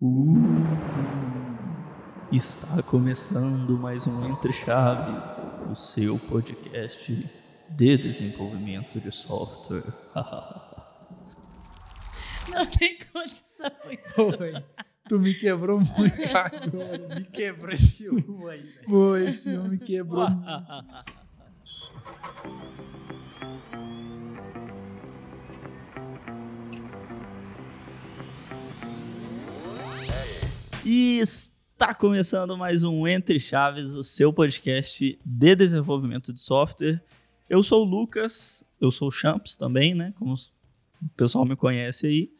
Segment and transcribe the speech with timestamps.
[0.00, 0.36] Uh,
[2.30, 5.36] está começando mais um Entre Chaves,
[5.68, 7.28] o seu podcast
[7.68, 9.92] de desenvolvimento de software.
[12.54, 13.72] Não tem condição.
[14.14, 14.64] Pô, velho,
[15.08, 17.16] tu me quebrou muito agora.
[17.16, 18.86] Me quebrou esse U aí, velho.
[18.86, 20.46] Pô, esse homem me quebrou muito.
[30.90, 36.98] E está começando mais um Entre Chaves, o seu podcast de desenvolvimento de software.
[37.46, 40.14] Eu sou o Lucas, eu sou o Champs também, né?
[40.16, 42.30] Como o pessoal me conhece aí.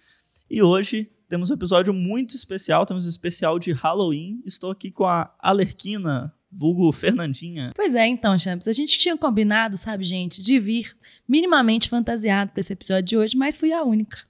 [0.49, 4.41] E hoje temos um episódio muito especial, temos um especial de Halloween.
[4.47, 7.73] Estou aqui com a Alerquina, vulgo Fernandinha.
[7.77, 10.97] Pois é, então, Champs, a gente tinha combinado, sabe, gente, de vir
[11.29, 14.21] minimamente fantasiado para esse episódio de hoje, mas fui a única.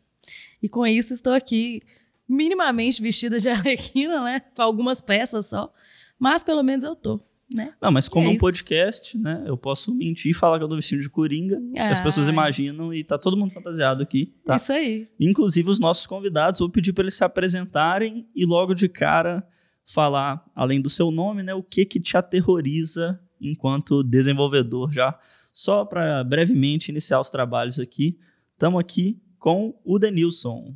[0.61, 1.85] E com isso estou aqui
[2.29, 4.41] minimamente vestida de arlequina, né?
[4.55, 5.73] Com algumas peças só.
[6.19, 7.21] Mas pelo menos eu tô,
[7.53, 7.73] né?
[7.81, 8.41] Não, mas como É é um isso.
[8.41, 9.43] podcast, né?
[9.47, 11.59] Eu posso mentir e falar que eu tô vestido de coringa.
[11.73, 14.57] e As pessoas imaginam e tá todo mundo fantasiado aqui, tá?
[14.57, 15.09] Isso aí.
[15.19, 19.47] Inclusive os nossos convidados, vou pedir para eles se apresentarem e logo de cara
[19.85, 25.19] falar, além do seu nome, né, o que que te aterroriza enquanto desenvolvedor já.
[25.55, 28.19] Só para brevemente iniciar os trabalhos aqui,
[28.53, 30.75] estamos aqui com o Denilson.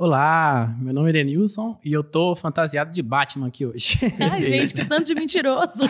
[0.00, 3.98] Olá, meu nome é Denilson e eu tô fantasiado de Batman aqui hoje.
[4.30, 5.80] Ai, gente, que tanto de mentiroso.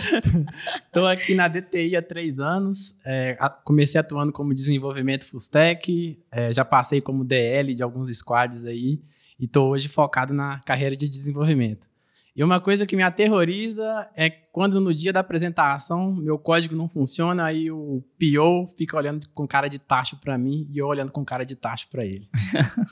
[0.90, 6.50] tô aqui na DTI há três anos, é, comecei atuando como desenvolvimento full stack, é,
[6.50, 9.02] já passei como DL de alguns squads aí
[9.38, 11.90] e tô hoje focado na carreira de desenvolvimento.
[12.36, 16.86] E uma coisa que me aterroriza é quando no dia da apresentação meu código não
[16.86, 21.10] funciona, aí o PO fica olhando com cara de tacho para mim e eu olhando
[21.10, 22.28] com cara de tacho para ele.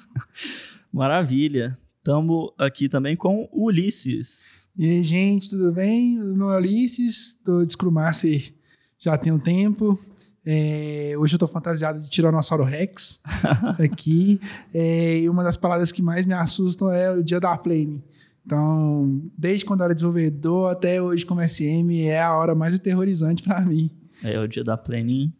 [0.90, 1.76] Maravilha.
[1.98, 4.70] Estamos aqui também com o Ulisses.
[4.76, 6.18] E aí, gente, tudo bem?
[6.18, 8.54] Meu nome é Ulisses, tô de Scrum Master
[8.98, 9.98] já tem um tempo.
[10.46, 13.20] É, hoje eu tô fantasiado de Tiranossauro Rex
[13.78, 14.40] aqui.
[14.72, 18.02] É, e uma das palavras que mais me assustam é o dia da plane.
[18.44, 23.42] Então, desde quando eu era desenvolvedor até hoje como SM, é a hora mais aterrorizante
[23.42, 23.90] para mim.
[24.22, 25.32] É o dia da planning.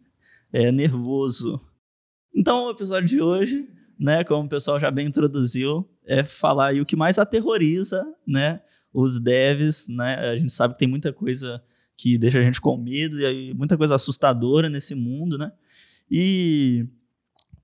[0.53, 1.61] É nervoso.
[2.35, 6.81] Então, o episódio de hoje, né, como o pessoal já bem introduziu, é falar aí
[6.81, 8.61] o que mais aterroriza, né,
[8.93, 10.15] os devs, né?
[10.31, 11.63] A gente sabe que tem muita coisa
[11.97, 15.53] que deixa a gente com medo e aí muita coisa assustadora nesse mundo, né?
[16.11, 16.87] E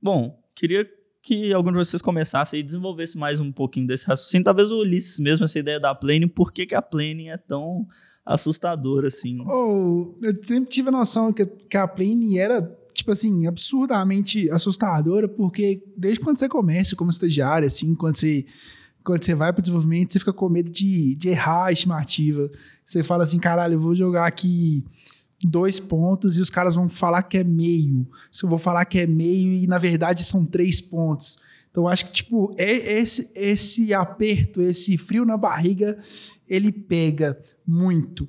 [0.03, 0.89] bom, queria
[1.23, 5.19] que algum de vocês começasse e desenvolvesse mais um pouquinho desse raciocínio, talvez o Ulisses
[5.19, 7.87] mesmo essa ideia da planning, por que, que a planning é tão
[8.25, 9.41] assustadora assim?
[9.47, 12.63] Ou eu sempre tive a noção que, que a plane era,
[12.95, 18.47] tipo assim, absurdamente assustadora, porque desde quando você começa como estagiário, assim, quando você,
[19.05, 22.51] quando você vai para o desenvolvimento, você fica com medo de, de errar a estimativa.
[22.87, 24.85] Você fala assim, caralho, eu vou jogar aqui
[25.43, 28.07] dois pontos e os caras vão falar que é meio.
[28.31, 31.39] Se eu vou falar que é meio e na verdade são três pontos.
[31.71, 35.99] Então acho que, tipo, é esse, esse aperto, esse frio na barriga,
[36.49, 38.29] ele pega muito.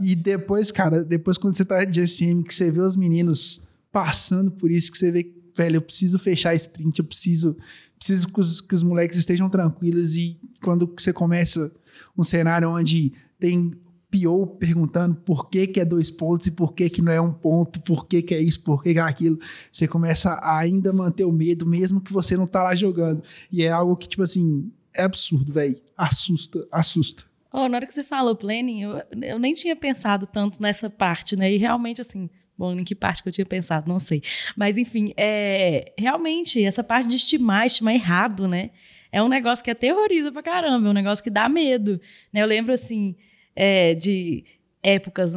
[0.00, 3.62] E depois, cara, depois quando você tá de SM, que você vê os meninos
[3.92, 7.56] passando por isso, que você vê, velho, eu preciso fechar sprint, eu preciso,
[7.96, 10.16] preciso que os, que os moleques estejam tranquilos.
[10.16, 11.70] E quando você começa
[12.18, 13.72] um cenário onde tem
[14.14, 17.32] PO perguntando por que, que é dois pontos e por que, que não é um
[17.32, 19.38] ponto, por que, que é isso, por que, que é aquilo,
[19.72, 23.22] você começa a ainda manter o medo, mesmo que você não tá lá jogando.
[23.50, 25.76] E é algo que, tipo assim, é absurdo, velho.
[25.96, 27.24] Assusta, assusta.
[27.52, 31.36] Oh, na hora que você falou planning, eu, eu nem tinha pensado tanto nessa parte,
[31.36, 31.52] né?
[31.52, 34.22] E realmente, assim, bom, em que parte que eu tinha pensado, não sei.
[34.56, 38.70] Mas, enfim, é, realmente, essa parte de estimar, estimar errado, né?
[39.12, 42.00] É um negócio que aterroriza pra caramba, é um negócio que dá medo.
[42.32, 42.42] Né?
[42.42, 43.14] Eu lembro, assim,
[43.54, 44.44] é, de
[44.82, 45.32] épocas.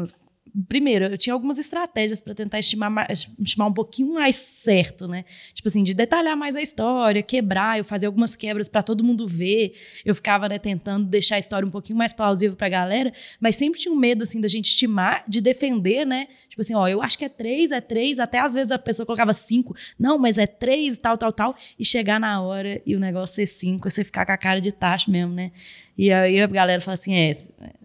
[0.67, 3.07] Primeiro, eu tinha algumas estratégias para tentar estimar, ma-
[3.39, 5.23] estimar um pouquinho mais certo, né?
[5.53, 9.27] Tipo assim, de detalhar mais a história, quebrar, eu fazia algumas quebras para todo mundo
[9.27, 9.73] ver.
[10.03, 13.79] Eu ficava, né, tentando deixar a história um pouquinho mais plausível pra galera, mas sempre
[13.79, 16.27] tinha um medo, assim, da gente estimar, de defender, né?
[16.49, 19.05] Tipo assim, ó, eu acho que é três, é três, até às vezes a pessoa
[19.05, 22.99] colocava cinco, não, mas é três, tal, tal, tal, e chegar na hora e o
[22.99, 25.51] negócio ser cinco, e você ficar com a cara de tacho mesmo, né?
[25.97, 27.33] E aí a galera fala assim, é,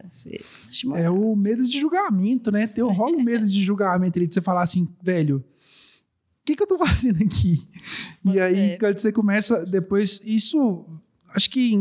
[0.08, 2.61] você estimou É o medo de julgamento, né?
[2.66, 6.62] Tem, rola o medo de julgamento ali, de você falar assim, velho, o que, que
[6.62, 7.68] eu tô fazendo aqui?
[8.24, 8.78] E aí, é.
[8.78, 10.84] quando você começa, depois, isso,
[11.34, 11.72] acho que,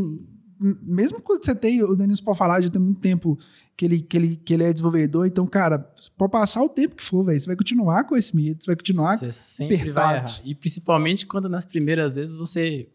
[0.59, 3.37] mesmo quando você tem, o Denis pode falar, já tem muito tempo
[3.75, 5.79] que ele, que ele, que ele é desenvolvedor, então, cara,
[6.15, 8.75] pode passar o tempo que for, velho, você vai continuar com esse medo, você vai
[8.75, 10.29] continuar Você sempre vai apertado.
[10.29, 10.41] errar.
[10.45, 12.87] E principalmente quando nas primeiras vezes você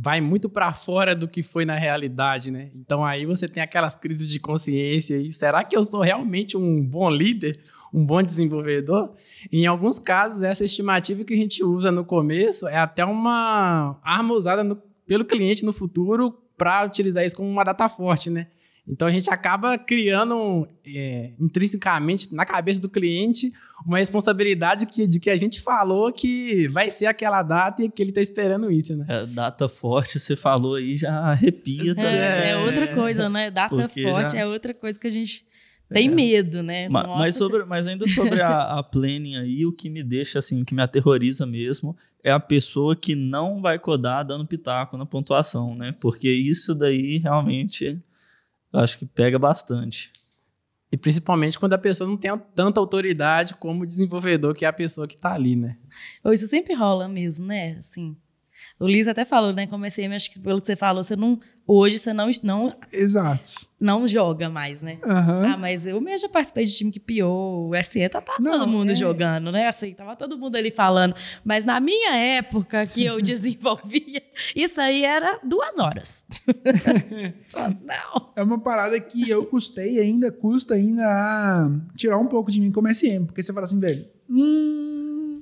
[0.00, 2.70] vai muito para fora do que foi na realidade, né?
[2.74, 6.80] Então aí você tem aquelas crises de consciência e será que eu sou realmente um
[6.84, 7.58] bom líder,
[7.92, 9.12] um bom desenvolvedor?
[9.50, 14.34] Em alguns casos, essa estimativa que a gente usa no começo é até uma arma
[14.34, 18.46] usada no, pelo cliente no futuro para utilizar isso como uma data forte, né?
[18.88, 23.52] Então a gente acaba criando é, intrinsecamente na cabeça do cliente
[23.86, 28.02] uma responsabilidade que, de que a gente falou que vai ser aquela data e que
[28.02, 29.04] ele está esperando isso, né?
[29.08, 32.10] É, data forte, você falou aí, já arrepia também.
[32.10, 33.50] É, é outra coisa, né?
[33.50, 35.46] Data Porque forte já- é outra coisa que a gente
[35.92, 36.88] tem medo, né?
[36.88, 40.38] Ma- Nossa, mas, sobre, mas ainda sobre a, a planning aí, o que me deixa
[40.38, 44.96] assim, o que me aterroriza mesmo, é a pessoa que não vai codar dando pitaco
[44.96, 45.94] na pontuação, né?
[46.00, 47.98] Porque isso daí realmente
[48.72, 50.12] acho que pega bastante.
[50.90, 54.72] E principalmente quando a pessoa não tem tanta autoridade como o desenvolvedor, que é a
[54.72, 55.76] pessoa que está ali, né?
[56.24, 57.76] Ou Isso sempre rola mesmo, né?
[57.78, 58.16] Assim.
[58.78, 59.66] O Liz até falou, né?
[59.66, 61.38] Comecei, mas acho que pelo que você falou, você não.
[61.70, 63.66] Hoje você não, não, Exato.
[63.78, 64.96] não joga mais, né?
[65.04, 65.52] Aham.
[65.52, 68.52] Ah, mas eu mesmo já participei de time que piou, o SE tá, tá Não,
[68.52, 68.94] todo mundo é.
[68.94, 69.66] jogando, né?
[69.66, 71.14] Assim, tava todo mundo ali falando.
[71.44, 74.22] Mas na minha época que eu desenvolvia,
[74.56, 76.24] isso aí era duas horas.
[77.44, 78.32] Só, não.
[78.34, 82.72] É uma parada que eu custei ainda, custa ainda a tirar um pouco de mim
[82.72, 83.26] como SM.
[83.26, 84.87] Porque você fala assim, velho, hum,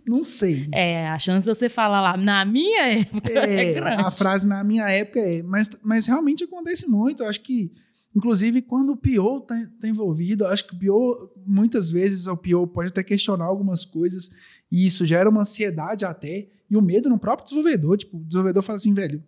[0.07, 0.69] não sei.
[0.73, 4.03] É, a chance de você falar lá, na minha época, é, É, grande.
[4.03, 7.23] a frase na minha época é, mas, mas realmente acontece muito.
[7.23, 7.73] Eu acho que,
[8.15, 12.67] inclusive, quando o PO tá, tá envolvido, acho que o PO, muitas vezes, o PO
[12.69, 14.31] pode até questionar algumas coisas,
[14.71, 17.97] e isso gera uma ansiedade até, e o medo no próprio desenvolvedor.
[17.97, 19.23] Tipo, o desenvolvedor fala assim, velho,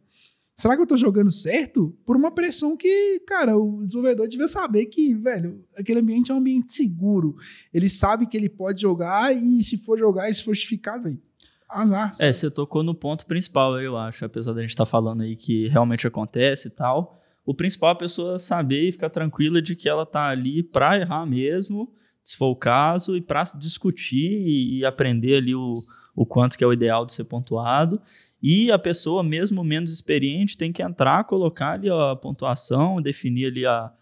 [0.59, 1.97] será que eu tô jogando certo?
[2.05, 6.39] Por uma pressão que, cara, o desenvolvedor devia saber que, velho, aquele ambiente é um
[6.39, 7.37] ambiente seguro.
[7.73, 11.23] Ele sabe que ele pode jogar, e se for jogar, e se for justificado, velho,
[11.69, 12.11] azar.
[12.19, 15.69] É, você tocou no ponto principal, eu acho, apesar da gente estar falando aí que
[15.69, 17.23] realmente acontece e tal.
[17.47, 20.99] O principal é a pessoa saber e ficar tranquila de que ela tá ali para
[20.99, 21.91] errar mesmo,
[22.25, 25.83] se for o caso, e para discutir e, e aprender ali o,
[26.17, 28.03] o quanto que é o ideal de ser pontuado.
[28.43, 33.67] E a pessoa, mesmo menos experiente, tem que entrar, colocar ali a pontuação, definir ali
[33.67, 33.93] a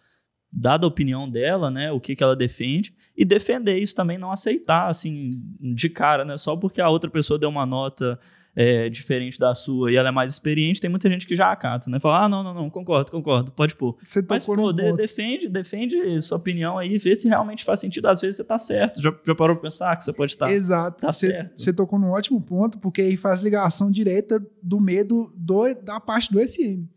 [0.53, 4.31] dada a opinião dela, né, o que, que ela defende, e defender isso também, não
[4.31, 5.31] aceitar, assim,
[5.61, 8.19] de cara, né, só porque a outra pessoa deu uma nota
[8.57, 11.91] é, diferente da sua e ela é mais experiente, tem muita gente que já acata,
[11.91, 13.97] né, fala, ah, não, não, não, concordo, concordo, pode pôr.
[14.03, 18.21] Você Mas, pô, de- defende, defende sua opinião aí, vê se realmente faz sentido, às
[18.23, 20.51] vezes você tá certo, já, já parou pra pensar que você pode estar...
[20.51, 21.03] Exato.
[21.03, 21.59] tá Você certo.
[21.59, 26.33] você tocou num ótimo ponto, porque aí faz ligação direta do medo do, da parte
[26.33, 26.89] do SM.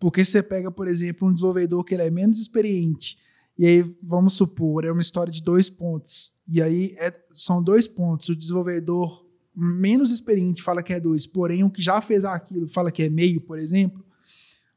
[0.00, 3.16] Porque se você pega, por exemplo, um desenvolvedor que ele é menos experiente,
[3.56, 6.32] e aí, vamos supor, é uma história de dois pontos.
[6.48, 8.28] E aí é- são dois pontos.
[8.28, 12.90] O desenvolvedor menos experiente fala que é dois, porém o que já fez aquilo fala
[12.90, 14.04] que é meio, por exemplo.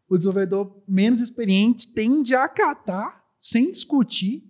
[0.09, 4.43] O desenvolvedor menos experiente tende a acatar, sem discutir,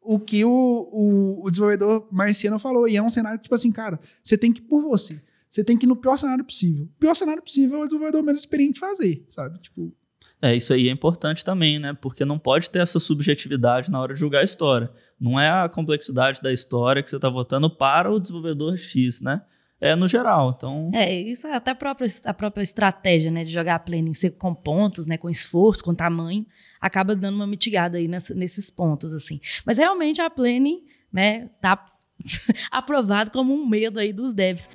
[0.00, 2.88] o que o, o, o desenvolvedor marciano falou.
[2.88, 5.20] E é um cenário que, tipo assim, cara, você tem que ir por você.
[5.50, 6.84] Você tem que ir no pior cenário possível.
[6.84, 9.58] O pior cenário possível é o desenvolvedor menos experiente fazer, sabe?
[9.60, 9.92] Tipo,
[10.40, 11.92] É, isso aí é importante também, né?
[11.94, 14.90] Porque não pode ter essa subjetividade na hora de julgar a história.
[15.18, 19.42] Não é a complexidade da história que você está votando para o desenvolvedor X, né?
[19.80, 20.54] É no geral.
[20.56, 24.30] Então, É, isso é até a própria, a própria estratégia, né, de jogar planning ser
[24.30, 26.46] com pontos, né, com esforço, com tamanho,
[26.80, 29.38] acaba dando uma mitigada aí nessa- nesses pontos, assim.
[29.66, 31.84] Mas realmente a planning, né, tá
[32.72, 34.68] aprovado como um medo aí dos devs.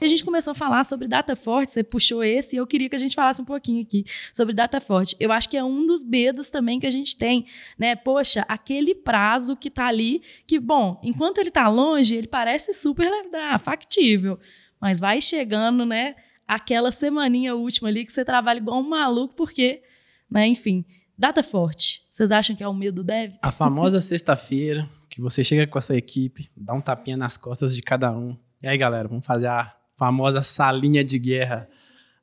[0.00, 2.96] A gente começou a falar sobre data forte, você puxou esse, e eu queria que
[2.96, 5.16] a gente falasse um pouquinho aqui sobre data forte.
[5.18, 7.46] Eu acho que é um dos medos também que a gente tem,
[7.78, 7.96] né?
[7.96, 13.08] Poxa, aquele prazo que tá ali, que, bom, enquanto ele tá longe, ele parece super
[13.34, 14.38] ah, factível,
[14.80, 16.16] mas vai chegando, né?
[16.46, 19.82] Aquela semaninha última ali que você trabalha igual um maluco, porque,
[20.30, 20.84] né, enfim,
[21.16, 22.02] data forte.
[22.10, 23.34] Vocês acham que é o medo do dev?
[23.40, 27.74] A famosa sexta-feira, que você chega com a sua equipe, dá um tapinha nas costas
[27.74, 28.36] de cada um.
[28.62, 31.68] E aí, galera, vamos fazer a famosa salinha de guerra.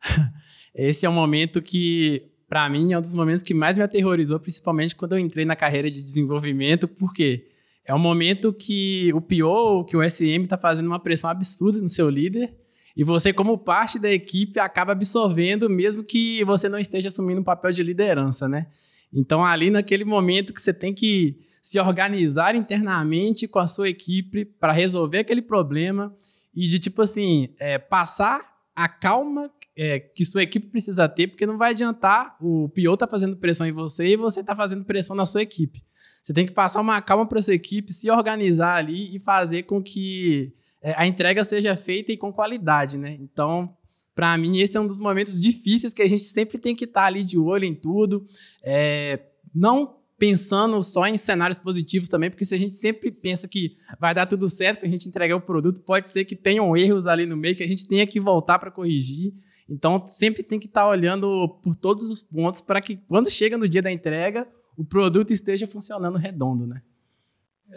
[0.74, 4.40] Esse é um momento que, para mim, é um dos momentos que mais me aterrorizou,
[4.40, 7.48] principalmente quando eu entrei na carreira de desenvolvimento, porque
[7.86, 11.90] é um momento que o PO, que o SM está fazendo uma pressão absurda no
[11.90, 12.56] seu líder,
[12.96, 17.44] e você, como parte da equipe, acaba absorvendo, mesmo que você não esteja assumindo um
[17.44, 18.68] papel de liderança, né?
[19.14, 24.46] Então, ali naquele momento que você tem que se organizar internamente com a sua equipe
[24.46, 26.14] para resolver aquele problema
[26.54, 28.42] e de, tipo assim, é, passar
[28.76, 33.08] a calma é, que sua equipe precisa ter, porque não vai adiantar o PO tá
[33.08, 35.84] fazendo pressão em você e você tá fazendo pressão na sua equipe.
[36.22, 39.82] Você tem que passar uma calma para sua equipe, se organizar ali e fazer com
[39.82, 43.18] que é, a entrega seja feita e com qualidade, né?
[43.20, 43.76] Então,
[44.14, 47.02] para mim, esse é um dos momentos difíceis que a gente sempre tem que estar
[47.02, 48.26] tá ali de olho em tudo.
[48.64, 49.20] É,
[49.54, 54.14] não pensando só em cenários positivos também, porque se a gente sempre pensa que vai
[54.14, 57.26] dar tudo certo para a gente entregar o produto, pode ser que tenham erros ali
[57.26, 59.34] no meio que a gente tenha que voltar para corrigir.
[59.68, 63.58] Então, sempre tem que estar tá olhando por todos os pontos para que quando chega
[63.58, 64.48] no dia da entrega,
[64.78, 66.84] o produto esteja funcionando redondo, né?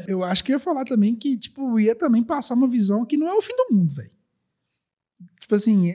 [0.07, 3.27] Eu acho que ia falar também que, tipo, ia também passar uma visão que não
[3.27, 4.11] é o fim do mundo, velho.
[5.41, 5.95] Tipo assim,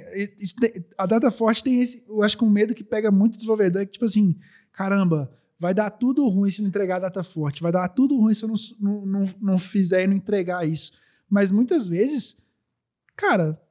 [0.97, 3.85] a Data Forte tem esse, eu acho que um medo que pega muito desenvolvedor é
[3.85, 4.35] que, tipo assim,
[4.71, 8.33] caramba, vai dar tudo ruim se não entregar a data forte, vai dar tudo ruim
[8.33, 10.93] se eu não, não, não, não fizer e não entregar isso.
[11.29, 12.37] Mas muitas vezes,
[13.15, 13.61] cara,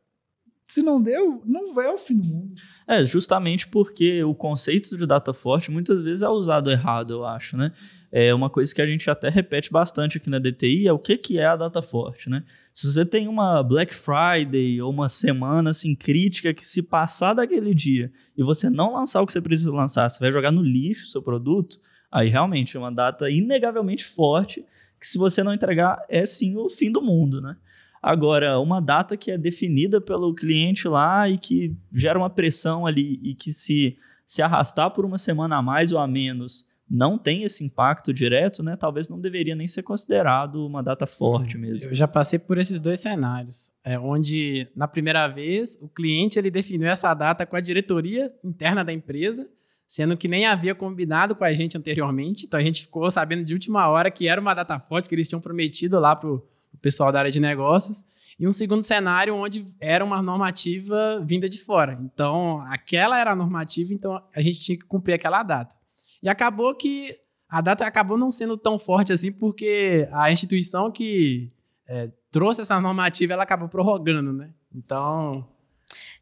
[0.69, 2.55] se não deu, não vai ao fim do mundo.
[2.87, 7.57] É, justamente porque o conceito de data forte muitas vezes é usado errado, eu acho,
[7.57, 7.73] né?
[8.13, 11.17] É uma coisa que a gente até repete bastante aqui na DTI é o que,
[11.17, 12.45] que é a data forte, né?
[12.73, 17.75] Se você tem uma Black Friday ou uma semana assim crítica que se passar daquele
[17.75, 21.07] dia e você não lançar o que você precisa lançar, você vai jogar no lixo
[21.07, 21.79] o seu produto,
[22.13, 24.65] aí realmente é uma data inegavelmente forte
[25.01, 27.57] que se você não entregar é sim o fim do mundo, né?
[28.03, 33.21] Agora, uma data que é definida pelo cliente lá e que gera uma pressão ali
[33.23, 37.43] e que se, se arrastar por uma semana a mais ou a menos não tem
[37.43, 38.75] esse impacto direto, né?
[38.75, 41.63] Talvez não deveria nem ser considerado uma data forte uhum.
[41.63, 41.91] mesmo.
[41.91, 46.51] Eu já passei por esses dois cenários, é, onde na primeira vez o cliente ele
[46.51, 49.49] definiu essa data com a diretoria interna da empresa,
[49.87, 53.53] sendo que nem havia combinado com a gente anteriormente, então a gente ficou sabendo de
[53.53, 56.31] última hora que era uma data forte que eles tinham prometido lá para
[56.73, 58.05] o pessoal da área de negócios.
[58.39, 61.99] E um segundo cenário onde era uma normativa vinda de fora.
[62.03, 65.77] Então, aquela era a normativa, então a gente tinha que cumprir aquela data.
[66.23, 67.17] E acabou que
[67.49, 71.51] a data acabou não sendo tão forte assim, porque a instituição que
[71.89, 74.51] é, trouxe essa normativa, ela acabou prorrogando, né?
[74.75, 75.49] Então...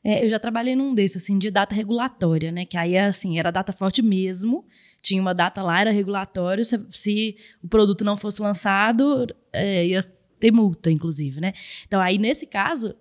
[0.02, 2.64] É, eu já trabalhei num desses, assim, de data regulatória, né?
[2.64, 4.64] Que aí, assim, era data forte mesmo.
[5.02, 6.64] Tinha uma data lá, era regulatório.
[6.64, 10.00] Se, se o produto não fosse lançado, é, ia
[10.46, 11.52] ter multa, inclusive, né?
[11.86, 12.94] Então, aí, nesse caso,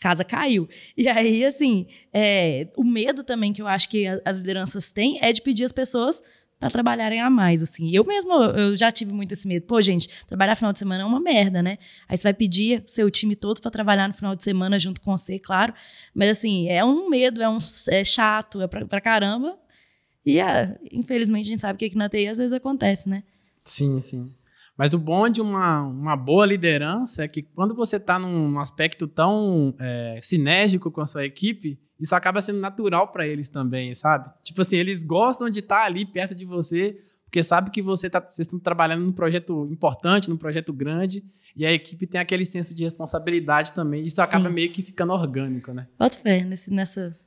[0.00, 0.68] casa caiu.
[0.96, 5.32] E aí, assim, é, o medo também que eu acho que as lideranças têm é
[5.32, 6.22] de pedir as pessoas
[6.58, 7.94] para trabalharem a mais, assim.
[7.94, 9.64] Eu mesmo, eu já tive muito esse medo.
[9.66, 11.78] Pô, gente, trabalhar final de semana é uma merda, né?
[12.08, 15.16] Aí você vai pedir seu time todo para trabalhar no final de semana junto com
[15.16, 15.72] você, claro.
[16.12, 17.58] Mas, assim, é um medo, é, um,
[17.90, 19.56] é chato, é pra, pra caramba.
[20.26, 23.22] E, é, infelizmente, a gente sabe que aqui na TI às vezes acontece, né?
[23.64, 24.32] Sim, sim.
[24.78, 29.08] Mas o bom de uma, uma boa liderança é que quando você está num aspecto
[29.08, 34.30] tão é, sinérgico com a sua equipe, isso acaba sendo natural para eles também, sabe?
[34.44, 38.08] Tipo assim, eles gostam de estar tá ali perto de você, porque sabe que você
[38.08, 41.24] tá, vocês estão trabalhando num projeto importante, num projeto grande,
[41.56, 44.06] e a equipe tem aquele senso de responsabilidade também.
[44.06, 44.54] Isso acaba Sim.
[44.54, 45.88] meio que ficando orgânico, né?
[45.98, 47.18] Boto fé nesse, nessa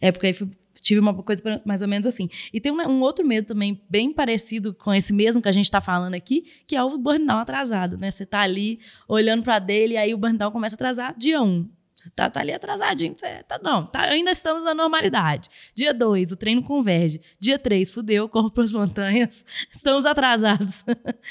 [0.00, 0.34] época aí
[0.80, 2.28] tive uma coisa mais ou menos assim.
[2.52, 5.64] E tem um, um, outro medo também, bem parecido com esse mesmo que a gente
[5.64, 8.10] está falando aqui, que é o burnout atrasado, né?
[8.10, 11.46] Você está ali olhando para dele aí o burnout começa a atrasar dia 1.
[11.46, 11.77] Um.
[11.98, 13.16] Você tá, tá ali atrasadinho.
[13.18, 15.48] Você tá, não, tá, ainda estamos na normalidade.
[15.74, 17.20] Dia 2, o treino converge.
[17.40, 19.44] Dia 3, fudeu, corro para as montanhas.
[19.74, 20.84] Estamos atrasados.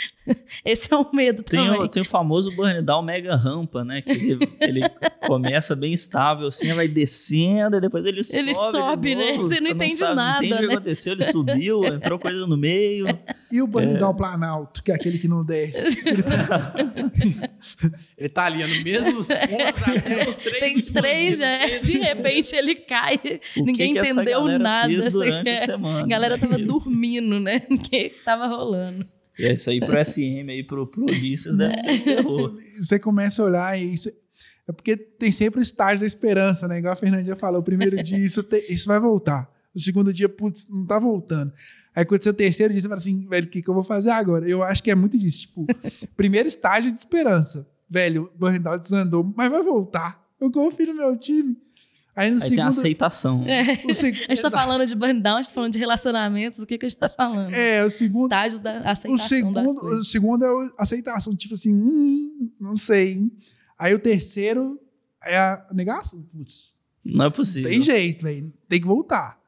[0.65, 1.79] Esse é o medo tem também.
[1.79, 4.01] O, tem o famoso burn down mega rampa, né?
[4.01, 4.81] Que ele, ele
[5.25, 8.77] começa bem estável, assim, vai descendo, e depois ele, ele sobe.
[8.77, 9.37] sobe, né?
[9.37, 10.39] Você não entende não sabe, nada.
[10.41, 10.65] Não entende né?
[10.65, 13.07] o que aconteceu, ele subiu, entrou coisa no meio.
[13.51, 13.97] E o burn é...
[13.97, 16.03] down planalto, que é aquele que não desce.
[18.17, 21.79] ele tá ali no mesmo pontos até os três tem três, né?
[21.79, 23.19] De repente ele cai.
[23.57, 24.87] O Ninguém que que entendeu nada.
[24.87, 26.03] Fez durante a semana.
[26.03, 27.61] A galera tava dormindo, né?
[27.89, 29.05] Que tava rolando.
[29.37, 32.59] E é isso aí pro SM, aí pro, pro Ulisses, deve ser um terror.
[32.79, 33.95] Você começa a olhar e...
[33.95, 34.15] Você...
[34.67, 36.79] É porque tem sempre o estágio da esperança, né?
[36.79, 38.65] Igual a Fernandinha falou, o primeiro dia isso, te...
[38.67, 39.49] isso vai voltar.
[39.73, 41.53] O segundo dia, putz, não tá voltando.
[41.97, 43.73] Aí quando você é o terceiro dia, você fala assim, velho, o que, que eu
[43.73, 44.47] vou fazer agora?
[44.47, 45.47] Eu acho que é muito disso.
[45.47, 45.65] Tipo,
[46.15, 47.67] primeiro estágio de esperança.
[47.89, 50.23] Velho, o burnout desandou, mas vai voltar.
[50.39, 51.57] Eu confio no meu time.
[52.15, 53.43] Aí, no Aí segundo, tem a aceitação.
[53.47, 53.93] É.
[53.93, 54.13] Seg...
[54.13, 56.77] a gente tá falando de burn down, a gente tá falando de relacionamentos, o que,
[56.77, 57.51] que a gente tá falando?
[57.51, 58.25] É, o segundo.
[58.25, 59.15] Estágios da aceitação.
[59.15, 63.27] O segundo, o segundo é a aceitação, tipo assim, hum, não sei.
[63.75, 64.79] Aí o terceiro
[65.23, 66.21] é a negação.
[66.31, 67.71] Putz, não é possível.
[67.71, 68.53] Tem jeito, velho.
[68.69, 69.39] Tem que voltar.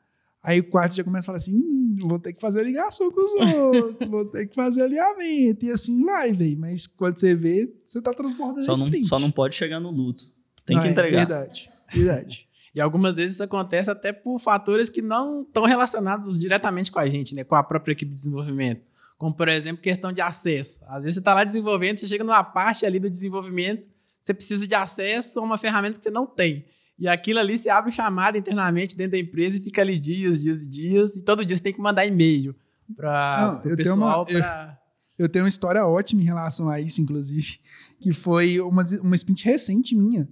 [0.41, 3.21] Aí o quarto já começa a falar assim: hum, vou ter que fazer ligação com
[3.21, 5.65] os outros, vou ter que fazer alinhamento.
[5.65, 6.57] E assim vai, velho.
[6.59, 10.25] Mas quando você vê, você tá transbordando só não, Só não pode chegar no luto.
[10.65, 11.21] Tem não, que é entregar.
[11.21, 12.49] É verdade, verdade.
[12.71, 17.07] E algumas vezes isso acontece até por fatores que não estão relacionados diretamente com a
[17.07, 17.43] gente, né?
[17.43, 18.85] Com a própria equipe de desenvolvimento.
[19.17, 20.79] Como, por exemplo, questão de acesso.
[20.87, 23.89] Às vezes você está lá desenvolvendo, você chega numa parte ali do desenvolvimento
[24.21, 26.65] você precisa de acesso a uma ferramenta que você não tem.
[26.99, 30.63] E aquilo ali você abre chamada internamente dentro da empresa e fica ali dias, dias
[30.63, 31.15] e dias.
[31.15, 32.53] E todo dia você tem que mandar e-mail
[32.93, 34.25] para o pessoal.
[34.25, 34.79] Tenho uma, pra...
[35.17, 37.59] eu, eu, tenho uma história ótima em relação a isso, inclusive.
[38.01, 40.27] Que foi uma, uma sprint recente minha.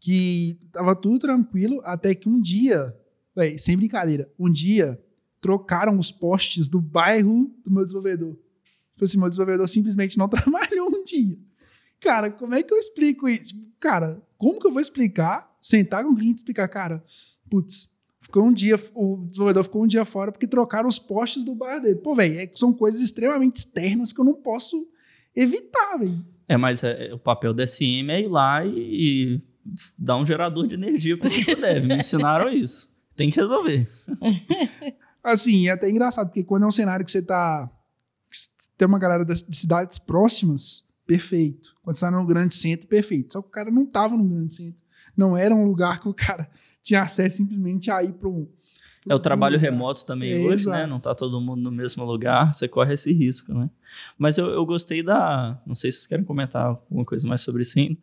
[0.00, 2.92] Que tava tudo tranquilo até que um dia,
[3.34, 5.00] véio, sem brincadeira, um dia
[5.40, 8.36] trocaram os postes do bairro do meu desenvolvedor.
[8.94, 11.38] Tipo assim, meu desenvolvedor simplesmente não trabalhou um dia.
[12.00, 13.54] Cara, como é que eu explico isso?
[13.78, 15.47] Cara, como que eu vou explicar?
[15.60, 17.04] Sentar com o cliente e explicar, cara,
[17.50, 21.54] putz, ficou um dia, o desenvolvedor ficou um dia fora porque trocaram os postes do
[21.54, 21.96] bar dele.
[21.96, 24.86] Pô, velho, é, são coisas extremamente externas que eu não posso
[25.34, 26.24] evitar, velho.
[26.46, 29.42] É, mas é, o papel do SM é ir lá e, e
[29.98, 31.86] dar um gerador de energia para o deve.
[31.86, 32.88] Me ensinaram isso.
[33.16, 33.88] Tem que resolver.
[35.22, 37.70] assim, é até engraçado, porque quando é um cenário que você tá.
[38.76, 41.76] tem uma galera das, de cidades próximas, perfeito.
[41.82, 43.32] Quando você tá num grande centro, perfeito.
[43.32, 44.80] Só que o cara não tava num grande centro.
[45.18, 46.48] Não era um lugar que o cara
[46.80, 48.48] tinha acesso simplesmente a ir para um.
[49.08, 50.76] É o trabalho remoto também é, hoje, exato.
[50.76, 50.86] né?
[50.86, 53.68] Não tá todo mundo no mesmo lugar, você corre esse risco, né?
[54.16, 55.60] Mas eu, eu gostei da.
[55.66, 57.98] Não sei se vocês querem comentar alguma coisa mais sobre isso ainda.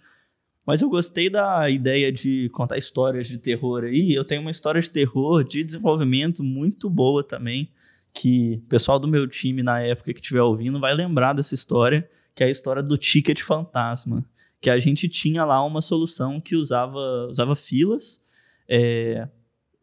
[0.65, 4.13] Mas eu gostei da ideia de contar histórias de terror aí.
[4.13, 7.69] Eu tenho uma história de terror de desenvolvimento muito boa também,
[8.12, 12.10] que o pessoal do meu time na época que estiver ouvindo vai lembrar dessa história,
[12.34, 14.25] que é a história do ticket fantasma,
[14.65, 18.19] que a gente tinha lá uma solução que usava, usava filas.
[18.67, 19.29] É,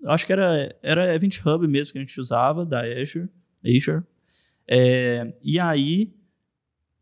[0.07, 3.29] acho que era, era Event Hub mesmo que a gente usava, da Azure.
[3.65, 4.03] Azure.
[4.67, 6.12] É, e aí,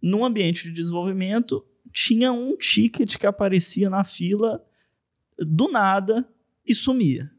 [0.03, 4.63] no ambiente de desenvolvimento, tinha um ticket que aparecia na fila
[5.39, 6.29] do nada
[6.67, 7.31] e sumia.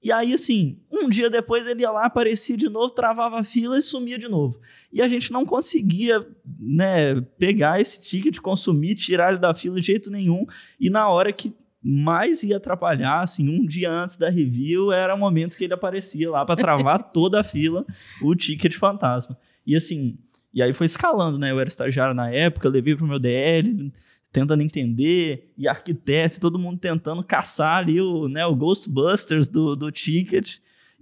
[0.00, 3.78] E aí, assim, um dia depois ele ia lá, aparecia de novo, travava a fila
[3.78, 4.60] e sumia de novo.
[4.92, 6.26] E a gente não conseguia,
[6.58, 10.46] né, pegar esse ticket, consumir, tirar ele da fila de jeito nenhum.
[10.78, 15.18] E na hora que mais ia atrapalhar, assim, um dia antes da review, era o
[15.18, 17.84] momento que ele aparecia lá para travar toda a fila,
[18.22, 19.36] o ticket fantasma.
[19.66, 20.16] E assim,
[20.52, 21.50] e aí foi escalando, né?
[21.50, 23.92] Eu era estagiário na época, levei para o meu DL,
[24.32, 29.92] tentando entender, e arquiteto, todo mundo tentando caçar ali o, né, o Ghostbusters do, do
[29.92, 30.56] ticket.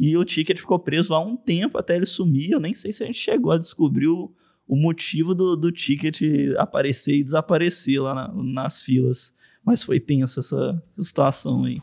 [0.04, 2.50] E o ticket ficou preso lá um tempo até ele sumir.
[2.50, 4.34] Eu nem sei se a gente chegou a descobrir o,
[4.66, 6.20] o motivo do, do ticket
[6.58, 9.32] aparecer e desaparecer lá na, nas filas.
[9.64, 11.80] Mas foi tenso essa, situação aí.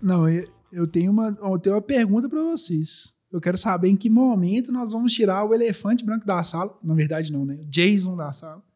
[0.00, 0.26] Não,
[0.72, 3.14] eu tenho uma, eu tenho uma pergunta para vocês.
[3.30, 6.74] Eu quero saber em que momento nós vamos tirar o elefante branco da sala.
[6.82, 7.58] Na verdade, não, né?
[7.60, 8.66] O Jason da sala.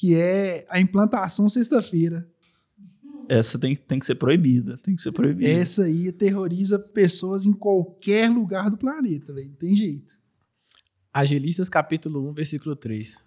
[0.00, 2.26] Que é a implantação sexta-feira.
[3.28, 4.78] Essa tem, tem que ser proibida.
[4.78, 5.46] Tem que ser proibida.
[5.46, 9.50] Essa aí aterroriza pessoas em qualquer lugar do planeta, velho.
[9.50, 10.18] Não tem jeito.
[11.12, 13.22] Agilícias capítulo 1, versículo 3.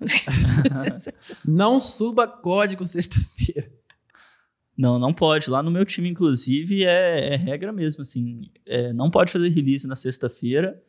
[1.45, 3.71] não suba código sexta-feira.
[4.75, 5.51] Não, não pode.
[5.51, 8.49] Lá no meu time, inclusive, é, é regra mesmo, assim.
[8.65, 10.81] É, não pode fazer release na sexta-feira,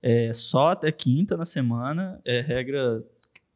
[0.00, 2.20] é só até quinta na semana.
[2.24, 3.04] É regra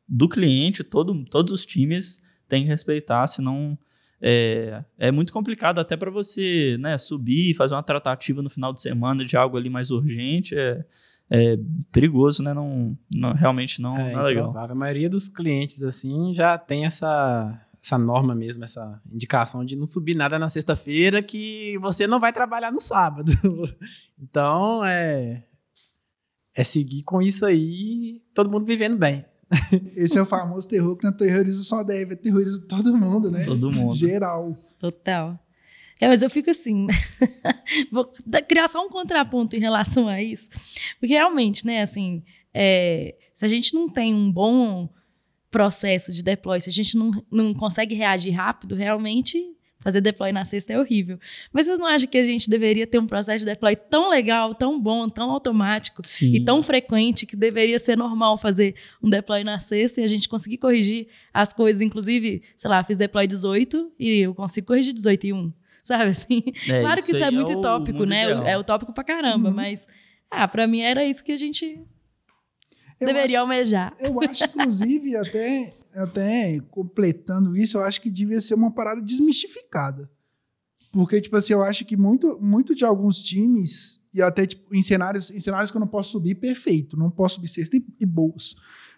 [0.08, 3.78] do cliente, todo, todos os times têm que respeitar, senão
[4.20, 8.72] é, é muito complicado até para você né, subir e fazer uma tratativa no final
[8.72, 10.56] de semana de algo ali mais urgente.
[10.56, 10.84] É,
[11.28, 11.58] é
[11.90, 12.54] perigoso, né?
[12.54, 14.56] Não, não realmente não é, não é legal.
[14.56, 19.86] A maioria dos clientes assim já tem essa essa norma mesmo, essa indicação de não
[19.86, 23.30] subir nada na sexta-feira que você não vai trabalhar no sábado.
[24.18, 25.44] então, é
[26.56, 29.24] é seguir com isso aí, todo mundo vivendo bem.
[29.96, 33.44] Esse é o famoso terror que não terroriza só deve, terroriza todo mundo, né?
[33.44, 33.94] Todo mundo.
[33.94, 34.56] Geral.
[34.78, 35.38] Total.
[36.00, 36.86] É, mas eu fico assim,
[37.90, 38.12] vou
[38.46, 40.50] criar só um contraponto em relação a isso,
[41.00, 44.90] porque realmente, né, assim, é, se a gente não tem um bom
[45.50, 49.55] processo de deploy, se a gente não, não consegue reagir rápido, realmente
[49.86, 51.16] fazer deploy na sexta é horrível.
[51.52, 54.52] Mas vocês não acham que a gente deveria ter um processo de deploy tão legal,
[54.52, 56.34] tão bom, tão automático Sim.
[56.34, 60.28] e tão frequente que deveria ser normal fazer um deploy na sexta e a gente
[60.28, 65.26] conseguir corrigir as coisas, inclusive, sei lá, fiz deploy 18 e eu consigo corrigir 18
[65.28, 65.52] e 1.
[65.84, 66.42] Sabe assim?
[66.68, 68.24] É, claro que isso é muito é utópico, né?
[68.24, 68.44] Ideal.
[68.44, 69.54] É utópico pra caramba, uhum.
[69.54, 69.86] mas
[70.28, 71.78] ah, para mim era isso que a gente
[72.98, 73.94] eu Deveria acho, almejar.
[74.00, 80.10] Eu acho, inclusive, até, até completando isso, eu acho que devia ser uma parada desmistificada.
[80.92, 84.80] Porque, tipo assim, eu acho que muito, muito de alguns times, e até tipo, em,
[84.80, 86.96] cenários, em cenários que eu não posso subir, perfeito.
[86.96, 88.54] Não posso subir sexta e, boas.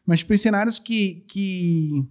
[0.07, 2.07] Mas, tipo, em cenários que, que,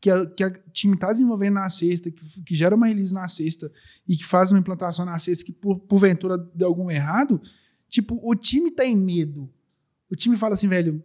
[0.00, 3.26] que, a, que a time está desenvolvendo na sexta, que, que gera uma release na
[3.26, 3.72] sexta
[4.06, 7.42] e que faz uma implantação na sexta que, por, porventura, deu algum errado,
[7.88, 9.50] tipo, o time tem medo.
[10.08, 11.02] O time fala assim, velho,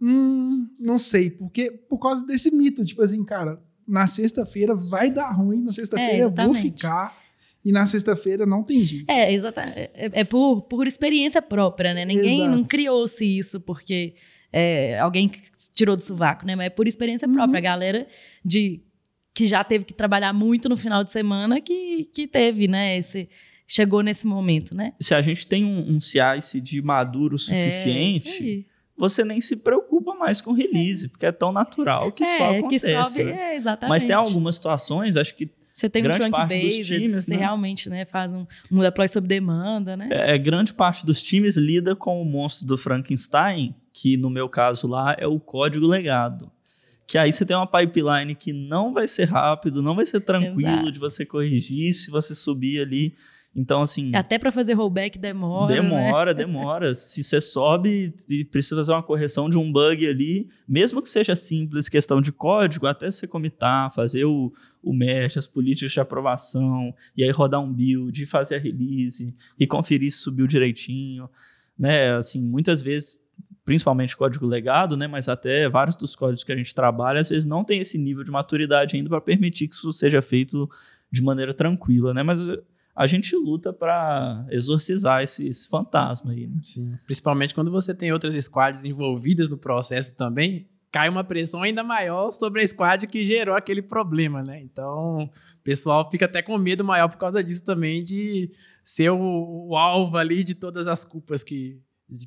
[0.00, 5.30] Hum, não sei, porque por causa desse mito, tipo assim, cara, na sexta-feira vai dar
[5.30, 7.16] ruim, na sexta-feira É, eu vou ficar,
[7.64, 9.10] e na sexta-feira não tem jeito.
[9.10, 9.78] É, exatamente.
[9.94, 12.04] É, é por, por experiência própria, né?
[12.04, 12.56] Ninguém Exato.
[12.58, 14.14] não criou-se isso porque
[14.52, 15.30] é, alguém
[15.74, 16.54] tirou do sovaco, né?
[16.54, 17.34] Mas é por experiência Uhum.
[17.34, 17.58] própria.
[17.58, 18.06] A galera
[18.44, 18.82] de,
[19.34, 22.98] que já teve que trabalhar muito no final de semana que, que teve, né?
[22.98, 23.28] Esse,
[23.66, 24.92] chegou nesse momento, né?
[25.00, 28.66] Se a gente tem um, um CI/CD maduro o É, suficiente, aí.
[28.96, 29.85] você nem se preocupa
[30.16, 32.86] mais com release, porque é tão natural que só é, acontece.
[32.86, 33.52] que sobe, né?
[33.52, 33.90] é, exatamente.
[33.90, 37.30] Mas tem algumas situações, acho que Você tem um grande trunk parte dos times, você
[37.30, 37.36] né?
[37.36, 40.08] realmente né, faz um, um deploy sob demanda, né?
[40.10, 44.86] é, grande parte dos times lida com o monstro do Frankenstein, que no meu caso
[44.86, 46.50] lá é o código legado.
[47.06, 50.68] Que aí você tem uma pipeline que não vai ser rápido, não vai ser tranquilo
[50.68, 50.92] Exato.
[50.92, 53.14] de você corrigir se você subir ali.
[53.56, 54.14] Então, assim.
[54.14, 55.74] Até para fazer rollback demora.
[55.74, 55.80] né?
[55.80, 56.94] Demora, demora.
[56.94, 61.34] Se você sobe e precisa fazer uma correção de um bug ali, mesmo que seja
[61.34, 66.94] simples, questão de código, até você comitar, fazer o, o match, as políticas de aprovação,
[67.16, 71.26] e aí rodar um build, fazer a release, e conferir se subiu direitinho.
[71.78, 72.12] Né?
[72.12, 73.22] Assim, muitas vezes,
[73.64, 75.06] principalmente código legado, né?
[75.06, 78.22] mas até vários dos códigos que a gente trabalha, às vezes não tem esse nível
[78.22, 80.68] de maturidade ainda para permitir que isso seja feito
[81.10, 82.12] de maneira tranquila.
[82.12, 82.22] Né?
[82.22, 82.46] Mas
[82.96, 86.46] a gente luta para exorcizar esse, esse, fantasma aí.
[86.46, 86.56] Né?
[86.62, 86.98] Sim.
[87.04, 92.32] Principalmente quando você tem outras squads envolvidas no processo também, cai uma pressão ainda maior
[92.32, 94.62] sobre a squad que gerou aquele problema, né?
[94.62, 98.50] Então, o pessoal fica até com medo maior por causa disso também, de
[98.82, 101.78] ser o, o alvo ali de todas as culpas que,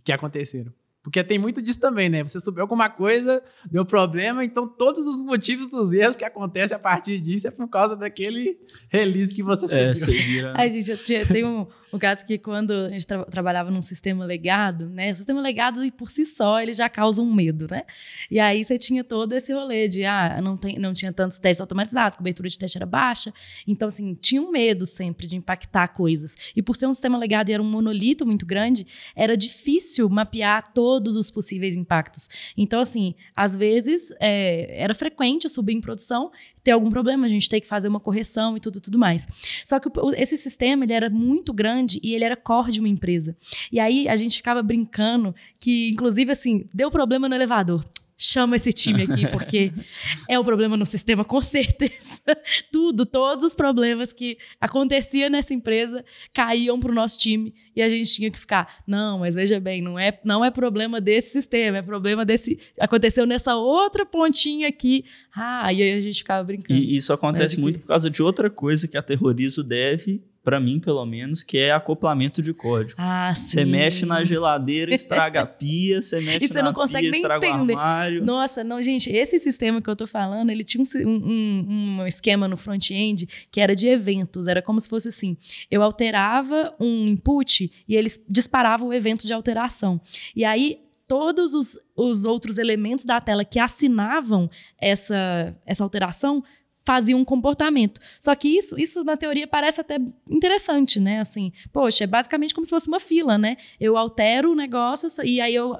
[0.03, 0.71] que aconteceram.
[1.01, 2.23] Porque tem muito disso também, né?
[2.23, 6.79] Você subiu alguma coisa, deu problema, então todos os motivos dos erros que acontecem a
[6.79, 8.59] partir disso é por causa daquele
[8.89, 9.83] release que você subiu.
[9.83, 10.53] É, você vira...
[10.57, 13.81] Ai, gente, eu tinha, tem um, um caso que quando a gente tra trabalhava num
[13.81, 15.11] sistema legado, né?
[15.11, 17.83] O sistema legado, por si só, ele já causa um medo, né?
[18.29, 21.61] E aí você tinha todo esse rolê de, ah, não, tem, não tinha tantos testes
[21.61, 23.33] automatizados, a cobertura de teste era baixa.
[23.67, 26.35] Então, assim, tinha um medo sempre de impactar coisas.
[26.55, 30.71] E por ser um sistema legado e era um monolito muito grande, era difícil mapear
[30.73, 32.29] todos os possíveis impactos.
[32.57, 36.31] Então, assim, às vezes é, era frequente subir em produção,
[36.69, 39.27] ter algum problema, a gente ter que fazer uma correção e tudo, tudo mais.
[39.65, 43.35] Só que esse sistema, ele era muito grande e ele era core de uma empresa.
[43.71, 47.83] E aí a gente ficava brincando que, inclusive, assim, deu problema no elevador
[48.21, 49.71] chama esse time aqui, porque
[50.27, 52.21] é o problema no sistema, com certeza.
[52.69, 56.03] Tudo, todos os problemas que aconteciam nessa empresa
[56.33, 59.81] caíam para o nosso time e a gente tinha que ficar, não, mas veja bem,
[59.81, 62.59] não é, não é problema desse sistema, é problema desse.
[62.77, 65.05] Aconteceu nessa outra pontinha aqui.
[65.33, 66.77] Ah, e aí a gente ficava brincando.
[66.77, 67.85] E isso acontece muito que...
[67.85, 71.71] por causa de outra coisa que aterroriza o dev para mim, pelo menos, que é
[71.71, 72.95] acoplamento de código.
[72.97, 77.03] Ah, Você mexe na geladeira, estraga a pia, você mexe e você na não consegue
[77.03, 77.73] pia, nem estraga entender.
[77.73, 78.25] o armário.
[78.25, 82.47] Nossa, não, gente, esse sistema que eu tô falando, ele tinha um, um, um esquema
[82.47, 85.37] no front-end que era de eventos, era como se fosse assim,
[85.69, 89.99] eu alterava um input e eles disparavam o evento de alteração.
[90.35, 94.47] E aí, todos os, os outros elementos da tela que assinavam
[94.79, 96.43] essa, essa alteração
[96.89, 98.01] fazia um comportamento.
[98.19, 101.19] Só que isso, isso na teoria parece até interessante, né?
[101.19, 103.57] Assim, poxa, é basicamente como se fosse uma fila, né?
[103.79, 105.77] Eu altero o negócio e aí eu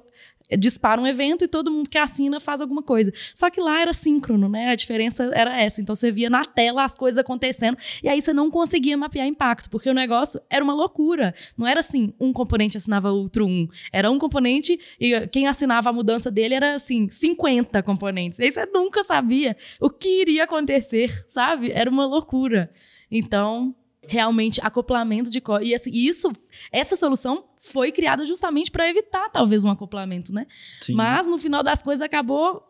[0.58, 3.12] dispara um evento e todo mundo que assina faz alguma coisa.
[3.34, 4.70] Só que lá era síncrono, né?
[4.70, 5.82] A diferença era essa.
[5.82, 9.70] Então você via na tela as coisas acontecendo e aí você não conseguia mapear impacto,
[9.70, 11.34] porque o negócio era uma loucura.
[11.58, 13.68] Não era assim, um componente assinava outro um.
[13.92, 18.40] Era um componente e quem assinava a mudança dele era assim, 50 componentes.
[18.40, 21.72] E aí você nunca sabia o que iria acontecer, sabe?
[21.72, 22.72] Era uma loucura.
[23.12, 23.76] Então,
[24.10, 25.70] realmente acoplamento de código.
[25.70, 26.32] E assim, isso,
[26.72, 30.48] essa solução foi criada justamente para evitar talvez um acoplamento, né?
[30.82, 30.94] Sim.
[30.94, 32.64] Mas no final das coisas acabou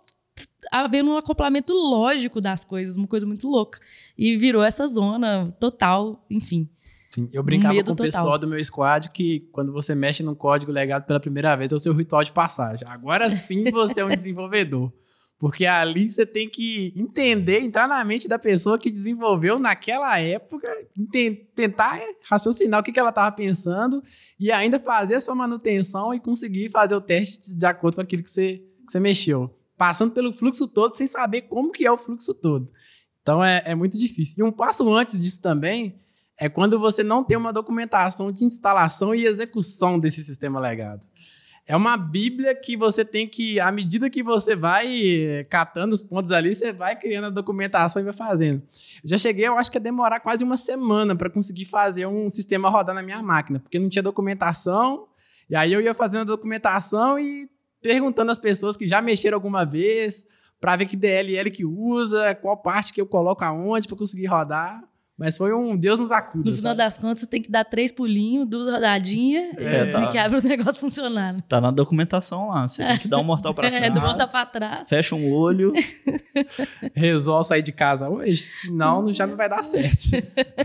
[0.71, 3.79] havendo um acoplamento lógico das coisas, uma coisa muito louca.
[4.17, 6.69] E virou essa zona total, enfim.
[7.09, 8.11] Sim, eu brincava medo com o total.
[8.11, 11.75] pessoal do meu squad que quando você mexe num código legado pela primeira vez é
[11.75, 12.87] o seu ritual de passagem.
[12.87, 14.91] Agora sim você é um desenvolvedor.
[15.39, 20.67] Porque ali você tem que entender, entrar na mente da pessoa que desenvolveu naquela época,
[21.55, 21.97] tentar
[22.29, 24.03] raciocinar o que, que ela estava pensando
[24.37, 28.21] e ainda fazer a sua manutenção e conseguir fazer o teste de acordo com aquilo
[28.21, 29.49] que você, que você mexeu.
[29.77, 32.69] Passando pelo fluxo todo sem saber como que é o fluxo todo.
[33.21, 34.35] Então é, é muito difícil.
[34.39, 36.01] E um passo antes disso também
[36.37, 41.07] é quando você não tem uma documentação de instalação e execução desse sistema legado.
[41.69, 46.01] É uma bíblia que você tem que, à medida que você vai eh, catando os
[46.01, 48.63] pontos ali, você vai criando a documentação e vai fazendo.
[49.03, 52.27] Eu já cheguei, eu acho que ia demorar quase uma semana para conseguir fazer um
[52.27, 55.05] sistema rodar na minha máquina, porque não tinha documentação,
[55.47, 57.47] e aí eu ia fazendo a documentação e
[57.83, 60.25] perguntando às pessoas que já mexeram alguma vez,
[60.59, 64.83] para ver que DLL que usa, qual parte que eu coloco aonde para conseguir rodar.
[65.19, 66.49] Mas foi um Deus nos acuda.
[66.49, 66.77] No final sabe?
[66.77, 70.07] das contas, você tem que dar três pulinhos, duas rodadinhas É, e tá.
[70.07, 71.33] que abre o negócio funcionar.
[71.33, 71.43] né?
[71.47, 72.65] Tá na documentação lá.
[72.65, 73.83] Você tem que dar um mortal pra trás.
[73.83, 74.87] É, do volta pra trás.
[74.87, 75.73] Fecha um olho.
[76.95, 80.09] Resolve sair de casa hoje, senão já não vai dar certo.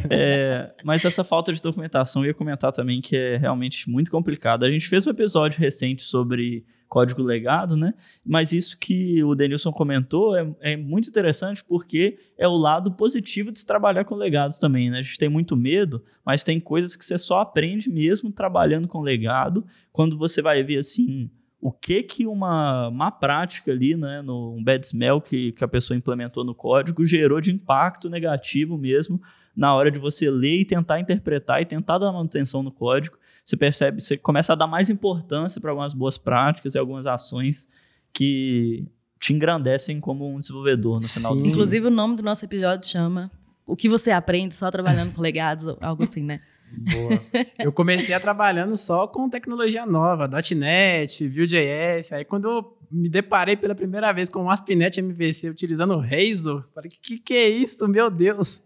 [0.09, 4.65] É, mas essa falta de documentação eu ia comentar também que é realmente muito complicado.
[4.65, 6.65] A gente fez um episódio recente sobre
[6.95, 7.93] código legado, né?
[8.25, 13.51] Mas isso que o Denilson comentou é, é muito interessante porque é o lado positivo
[13.51, 14.99] de se trabalhar com legados também, né?
[14.99, 19.01] A gente tem muito medo, mas tem coisas que você só aprende mesmo trabalhando com
[19.01, 21.29] legado, quando você vai ver assim
[21.61, 25.69] o que que uma má prática ali, né, no um bad smell que, que a
[25.69, 29.21] pessoa implementou no código gerou de impacto negativo mesmo
[29.57, 33.57] na hora de você ler e tentar interpretar e tentar dar manutenção no código, você
[33.57, 37.69] percebe, você começa a dar mais importância para algumas boas práticas e algumas ações
[38.13, 38.87] que
[39.19, 41.43] te engrandecem como um desenvolvedor no final do Sim.
[41.45, 41.53] dia.
[41.53, 43.31] Inclusive, o nome do nosso episódio chama
[43.67, 46.41] O que você aprende só trabalhando com legados, ou algo assim, né?
[46.77, 47.21] Boa.
[47.59, 52.13] Eu comecei a trabalhando só com tecnologia nova, .NET, Vue.js.
[52.13, 56.65] Aí quando eu me deparei pela primeira vez com o ASP.NET MVC utilizando o Razor,
[56.75, 58.63] falei, que, que que é isso, meu Deus?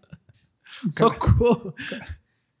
[0.89, 1.73] Socorro!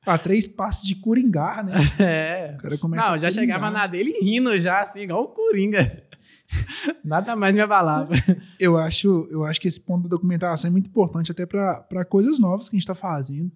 [0.05, 1.73] A três passos de Coringar, né?
[1.99, 2.55] É.
[2.57, 6.03] O cara começa Não, já chegava na dele rindo já, assim, igual o Coringa.
[7.03, 8.13] Nada mais me abalava.
[8.59, 12.39] Eu acho, eu acho que esse ponto da documentação é muito importante até para coisas
[12.39, 13.51] novas que a gente está fazendo.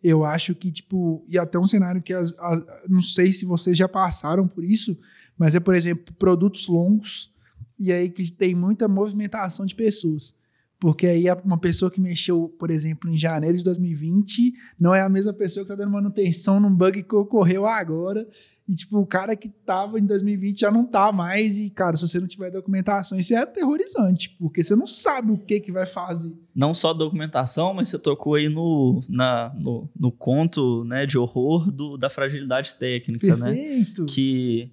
[0.00, 3.76] Eu acho que, tipo, e até um cenário que as, as- não sei se vocês
[3.76, 4.96] já passaram por isso,
[5.36, 7.32] mas é, por exemplo, produtos longos
[7.76, 10.32] e aí que tem muita movimentação de pessoas.
[10.80, 15.08] Porque aí uma pessoa que mexeu, por exemplo, em janeiro de 2020 não é a
[15.08, 18.26] mesma pessoa que está dando manutenção num bug que ocorreu agora.
[18.68, 21.58] E, tipo, o cara que tava em 2020 já não tá mais.
[21.58, 25.38] E, cara, se você não tiver documentação, isso é aterrorizante, porque você não sabe o
[25.38, 26.34] que que vai fazer.
[26.54, 31.72] Não só documentação, mas você tocou aí no, na, no, no conto né, de horror
[31.72, 33.54] do, da fragilidade técnica, né?
[33.54, 34.04] Perfeito.
[34.04, 34.70] que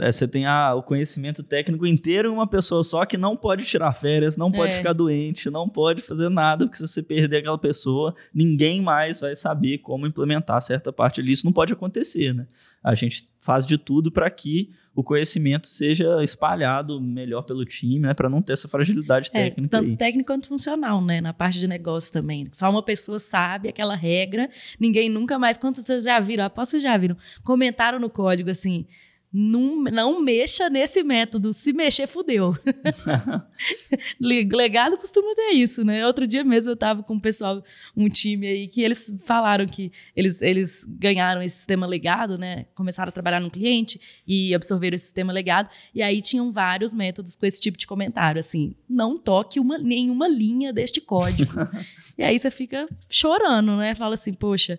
[0.00, 3.64] é, você tem ah, o conhecimento técnico inteiro em uma pessoa só que não pode
[3.64, 4.76] tirar férias, não pode É.
[4.76, 9.34] ficar doente, não pode fazer nada, porque se você perder aquela pessoa, ninguém mais vai
[9.36, 11.32] saber como implementar certa parte ali.
[11.32, 12.46] Isso não pode acontecer, né?
[12.82, 18.14] A gente faz de tudo para que o conhecimento seja espalhado melhor pelo time, né?
[18.14, 19.96] Para não ter essa fragilidade É, técnica tanto aí.
[19.96, 21.20] técnico quanto funcional, né?
[21.20, 22.46] Na parte de negócio também.
[22.52, 24.48] Só uma pessoa sabe aquela regra,
[24.80, 25.56] ninguém nunca mais.
[25.58, 26.44] Quantos vocês já viram?
[26.44, 27.16] Aposto que já viram.
[27.42, 28.86] Comentaram no código assim.
[29.32, 31.52] Não, não mexa nesse método.
[31.52, 32.56] Se mexer, fudeu.
[34.20, 36.06] Le- Legado costuma ter isso, né?
[36.06, 37.62] Outro dia mesmo eu tava com um pessoal,
[37.96, 42.66] um time aí, que eles falaram que eles, eles ganharam esse sistema legado, né?
[42.74, 45.68] Começaram a trabalhar no cliente e absorveram esse sistema legado.
[45.94, 50.28] E aí tinham vários métodos com esse tipo de comentário, assim, não toque uma, nenhuma
[50.28, 51.52] linha deste código.
[52.16, 53.94] e aí você fica chorando, né?
[53.94, 54.78] Fala assim, poxa,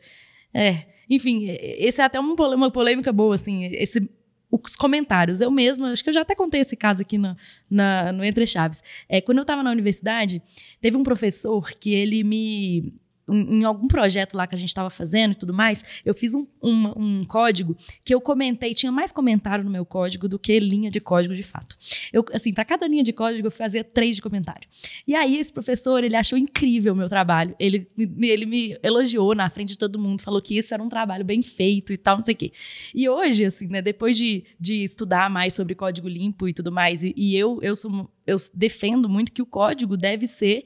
[0.54, 0.86] é.
[1.10, 2.36] Enfim, esse é até uma
[2.70, 4.10] polêmica boa, assim, esse
[4.52, 5.42] os comentários.
[5.42, 8.82] Eu mesma, acho que eu já até contei esse caso aqui na, no Entre Chaves.
[9.10, 10.42] É, quando eu estava na universidade,
[10.82, 12.94] teve um professor que ele me.
[13.30, 16.46] Em algum projeto lá que a gente estava fazendo e tudo mais, eu fiz um,
[16.64, 20.90] um, um código que eu comentei, tinha mais comentário no meu código do que linha
[20.90, 21.78] de código de fato.
[22.12, 24.68] Eu, assim, para cada linha de código eu fazia três de comentário.
[25.06, 27.56] E aí esse professor, ele achou incrível o meu trabalho.
[27.60, 31.26] Ele, ele me elogiou na frente de todo mundo, falou que isso era um trabalho
[31.26, 32.52] bem feito e tal, não sei o quê.
[32.94, 37.04] E hoje, assim, né, depois de, de estudar mais sobre código limpo e tudo mais,
[37.04, 40.66] e, e eu, eu, sou, eu defendo muito que o código deve ser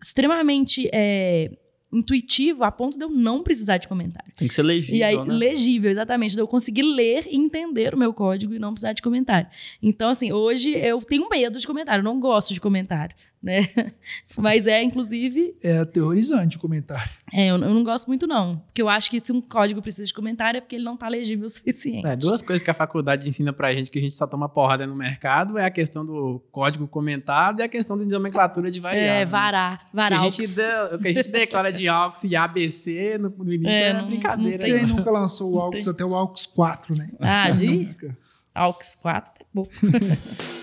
[0.00, 1.50] extremamente é,
[1.96, 4.32] intuitivo a ponto de eu não precisar de comentário.
[4.36, 5.24] Tem que ser legível, E aí, né?
[5.34, 6.34] legível, exatamente.
[6.34, 9.48] De eu conseguir ler e entender o meu código e não precisar de comentário.
[9.82, 13.68] Então, assim, hoje eu tenho medo de comentário, eu não gosto de comentário, né?
[14.38, 17.10] Mas é, inclusive, É aterrorizante o comentário.
[17.32, 18.56] é, eu, eu não gosto muito, não.
[18.66, 21.08] Porque eu acho que se um código precisa de comentário é porque ele não tá
[21.08, 22.06] legível o suficiente.
[22.06, 24.86] É, duas coisas que a faculdade ensina pra gente que a gente só toma porrada
[24.86, 29.12] no mercado é a questão do código comentado e a questão de nomenclatura de variável.
[29.12, 30.20] É, varar, O que, varar.
[30.20, 33.70] a gente de- o que a gente declara de AUX e ABC no, no início
[33.70, 34.66] É, é, não- brincadeira.
[34.68, 37.10] não Quem nunca lançou o AUX até o AUX 4, né?
[37.20, 38.16] Ah, de Nunca.
[38.54, 39.66] AUX 4, tá bom.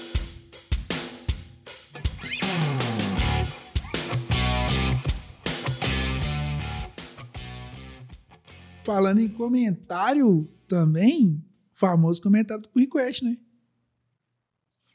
[8.84, 13.38] Falando em comentário também, famoso comentário do pull request, né?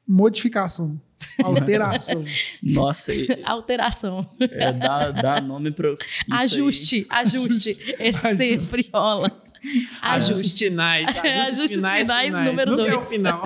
[0.07, 1.01] Modificação,
[1.43, 2.25] alteração.
[2.63, 4.29] Nossa, e- Alteração.
[4.41, 5.97] é, dá, dá nome para
[6.33, 7.77] ajuste, ajuste.
[7.99, 9.43] Esse sempre rola.
[10.01, 10.33] Ajuste.
[10.33, 11.07] Ajustes finais.
[11.17, 12.47] Ajustes finais, finais, finais.
[12.51, 13.09] número Nunca é o dois.
[13.09, 13.45] final.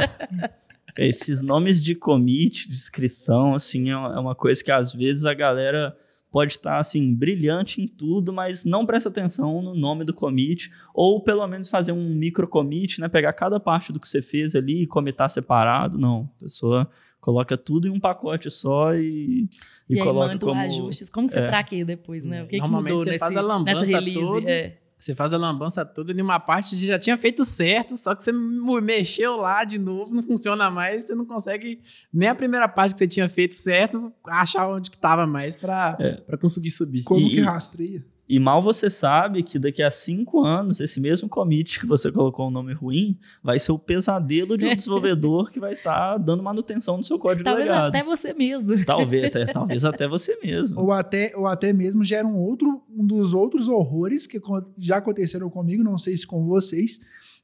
[0.99, 5.97] Esses nomes de commit, de inscrição, assim, é uma coisa que às vezes a galera
[6.31, 11.23] pode estar assim brilhante em tudo, mas não presta atenção no nome do commit, ou
[11.23, 14.83] pelo menos fazer um micro commit, né, pegar cada parte do que você fez ali
[14.83, 15.99] e comitar separado.
[15.99, 16.91] Não, a pessoa
[17.21, 19.49] coloca tudo em um pacote só e,
[19.89, 21.11] e, E, aí coloca manda como ajustes.
[21.11, 21.47] Como que você é.
[21.47, 22.43] traqueia depois, né?
[22.43, 24.21] O que, que Normalmente mudou você nesse, faz a lambança nessa release?
[24.21, 24.51] toda.
[24.51, 24.80] É.
[25.01, 28.31] Você faz a lambança toda e uma parte já tinha feito certo, só que você
[28.33, 31.81] mexeu lá de novo, não funciona mais, você não consegue
[32.13, 35.97] nem a primeira parte que você tinha feito certo achar onde que tava mais pra,
[35.99, 36.13] É.
[36.17, 37.03] pra conseguir subir.
[37.03, 38.05] Como E- que rastreia?
[38.31, 42.47] E mal você sabe que daqui a cinco anos, esse mesmo commit que você colocou
[42.47, 46.97] um nome ruim vai ser o pesadelo de um desenvolvedor que vai estar dando manutenção
[46.97, 47.89] no seu código Talvez legado.
[47.89, 48.85] até você mesmo.
[48.85, 50.81] Talvez, até, talvez até você mesmo.
[50.81, 54.41] Ou até, ou até mesmo gera um outro, um dos outros horrores que
[54.79, 57.01] já aconteceram comigo, não sei se com vocês,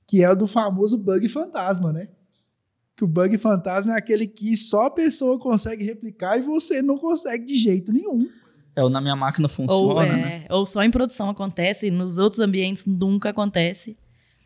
[0.06, 2.06] que é o do famoso bug fantasma, né?
[2.94, 6.96] Que o bug fantasma é aquele que só a pessoa consegue replicar e você não
[6.96, 8.28] consegue de jeito nenhum.
[8.76, 10.44] É, o na minha máquina Ou, funciona, é, né?
[10.50, 13.96] ou só em produção acontece, nos outros ambientes nunca acontece.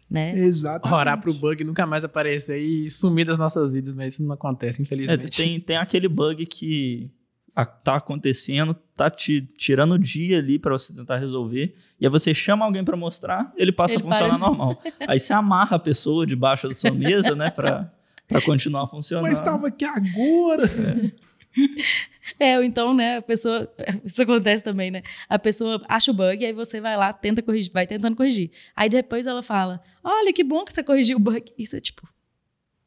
[0.09, 0.33] Né?
[0.39, 0.99] Exatamente.
[0.99, 4.81] Orar pro bug nunca mais aparecer e sumir das nossas vidas, mas isso não acontece,
[4.81, 5.37] É, infelizmente.
[5.37, 7.11] tem, tem aquele bug que
[7.55, 12.11] a- tá acontecendo, tá te tirando o dia ali pra você tentar resolver, e aí
[12.11, 14.83] você chama alguém pra mostrar, ele passa Ele a funcionar para normal.
[15.07, 17.93] Aí você amarra a pessoa debaixo da sua mesa, né, pra,
[18.27, 19.25] pra continuar funcionando.
[19.29, 20.67] Mas estava aqui agora.
[20.67, 21.13] É,
[22.57, 23.73] ou então, né, a pessoa.
[24.05, 25.03] Isso acontece também, né?
[25.29, 28.51] A pessoa acha o bug, aí você vai lá, tenta corrigir, vai tentando corrigir.
[28.75, 31.53] Aí depois ela fala: Olha, que bom que você corrigiu o bug.
[31.59, 32.09] Isso é tipo.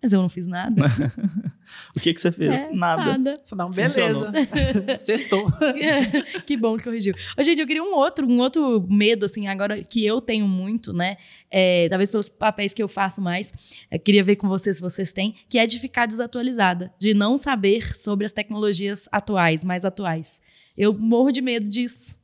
[0.02, 0.82] Mas eu não fiz nada.
[1.96, 2.64] O que, que você fez?
[2.64, 3.18] É, Nada.
[3.18, 3.38] Nada.
[3.44, 4.32] Só dá um beleza.
[5.00, 5.52] Sextou.
[6.46, 7.14] que bom que corrigiu.
[7.38, 10.94] Ô, gente, eu queria um outro, um outro medo, assim, agora que eu tenho muito,
[10.94, 11.18] né?
[11.50, 13.54] É, talvez pelos papéis que eu faço mais.
[13.92, 17.38] Eu queria ver com vocês se vocês têm, que é de ficar desatualizada, de não
[17.38, 20.42] saber sobre as tecnologias atuais, mais atuais.
[20.78, 22.24] Eu morro de medo disso.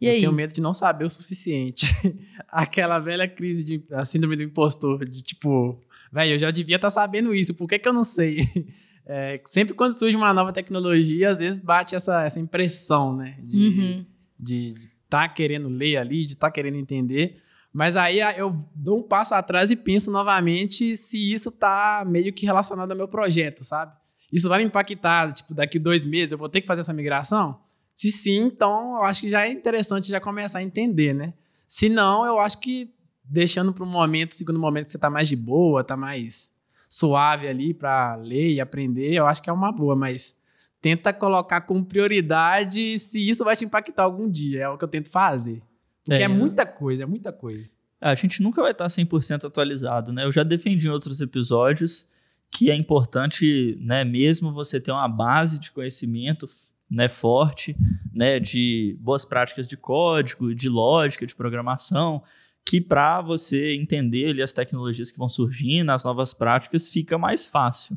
[0.00, 0.20] E eu aí?
[0.20, 1.86] tenho medo de não saber o suficiente.
[2.48, 5.80] Aquela velha crise de a síndrome do impostor, de tipo,
[6.12, 8.40] velho, eu já devia estar sabendo isso, por que, que eu não sei?
[9.10, 13.38] É, sempre quando surge uma nova tecnologia, às vezes bate essa, essa impressão, né?
[13.42, 14.06] De Uhum.
[14.38, 17.38] de estar querendo ler ali, de estar querendo entender.
[17.72, 22.44] Mas aí eu dou um passo atrás e penso novamente se isso tá meio que
[22.44, 23.96] relacionado ao meu projeto, sabe?
[24.30, 27.58] Isso vai me impactar, tipo, daqui dois meses eu vou ter que fazer essa migração?
[27.94, 31.32] Se sim, então eu acho que já é interessante já começar a entender, né?
[31.66, 32.90] Se não, eu acho que
[33.28, 36.52] deixando para um momento, segundo momento que você tá mais de boa, tá mais
[36.88, 40.38] suave ali para ler e aprender, eu acho que é uma boa, mas
[40.80, 44.88] tenta colocar como prioridade se isso vai te impactar algum dia, é o que eu
[44.88, 45.60] tento fazer.
[46.04, 46.28] Porque é, É.
[46.28, 47.68] muita coisa, é muita coisa.
[48.00, 50.24] A gente nunca vai estar 100% atualizado, né?
[50.24, 52.06] Eu já defendi em outros episódios
[52.50, 56.48] que é importante, né, mesmo você ter uma base de conhecimento,
[56.90, 57.76] né, forte,
[58.10, 62.22] né, de boas práticas de código, de lógica, de programação,
[62.68, 67.46] que para você entender ali as tecnologias que vão surgindo, as novas práticas, fica mais
[67.46, 67.96] fácil.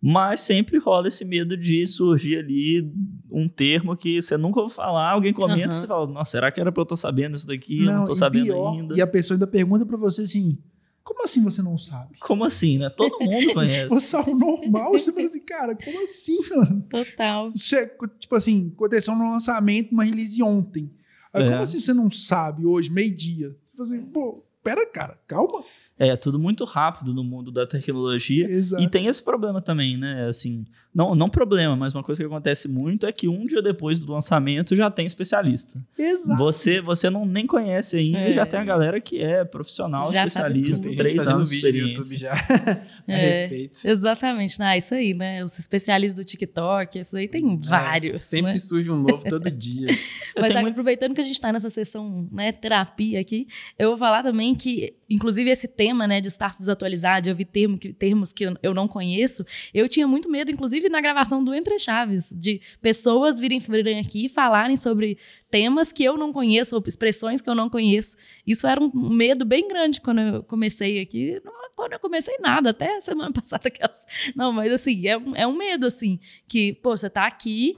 [0.00, 2.90] Mas sempre rola esse medo de surgir ali
[3.30, 5.80] um termo que você nunca ouviu falar, alguém comenta, Aham.
[5.80, 7.84] você fala, nossa, será que era pra eu estar sabendo isso daqui?
[7.84, 8.96] eu não tô e sabendo pior, ainda.
[8.96, 10.56] E a pessoa ainda pergunta pra você assim:
[11.02, 12.16] como assim você não sabe?
[12.20, 12.88] Como assim, né?
[12.88, 13.88] Todo mundo Se conhece.
[13.88, 16.80] fosse algo normal, você fala assim, cara, como assim, mano?
[16.88, 17.50] Total.
[17.50, 17.90] Você-
[18.20, 20.90] tipo assim, aconteceu no lançamento, uma release ontem.
[21.34, 21.48] Aí, É.
[21.50, 23.54] como assim você não sabe hoje, meio-dia?
[23.78, 25.62] Tipo assim, pô, pera, cara, calma.
[25.96, 28.50] É tudo muito rápido no mundo da tecnologia.
[28.50, 28.82] Exato.
[28.82, 30.26] E tem esse problema também, né?
[30.26, 30.66] Assim,
[30.98, 34.12] não, não problema, mas uma coisa que acontece muito é que um dia depois do
[34.12, 35.80] lançamento já tem especialista.
[35.96, 36.36] Exato.
[36.36, 38.30] Você, você não nem conhece ainda É.
[38.30, 41.88] e já tem a galera que é profissional, Já especialista, três anos de vídeo.
[41.88, 42.32] YouTube já
[43.06, 43.16] a É.
[43.40, 43.80] respeito.
[43.88, 44.60] Exatamente.
[44.60, 45.44] Ah, isso aí, né?
[45.44, 48.14] Os especialistas do TikTok, isso aí tem vários.
[48.16, 48.58] É, sempre né?
[48.58, 49.88] surge um novo todo dia.
[50.34, 53.46] Eu Mas tenho agora, muito- aproveitando que a gente está nessa sessão, né, terapia aqui,
[53.78, 57.76] eu vou falar também que, inclusive, esse tema, né, de estar desatualizado, de ouvir termo
[57.78, 59.44] que, termos que eu- eu não conheço,
[59.74, 64.26] eu tinha muito medo, inclusive, na gravação do Entre Chaves, de pessoas virem, virem aqui
[64.26, 65.18] e falarem sobre
[65.50, 68.16] temas que eu não conheço, ou expressões que eu não conheço.
[68.46, 71.40] Isso era um medo bem grande quando eu comecei aqui.
[71.44, 73.68] Não, quando eu comecei nada, até semana passada.
[73.68, 74.04] Aquelas...
[74.34, 77.76] Não, mas assim, é um, é um medo, assim, que, pô, você tá aqui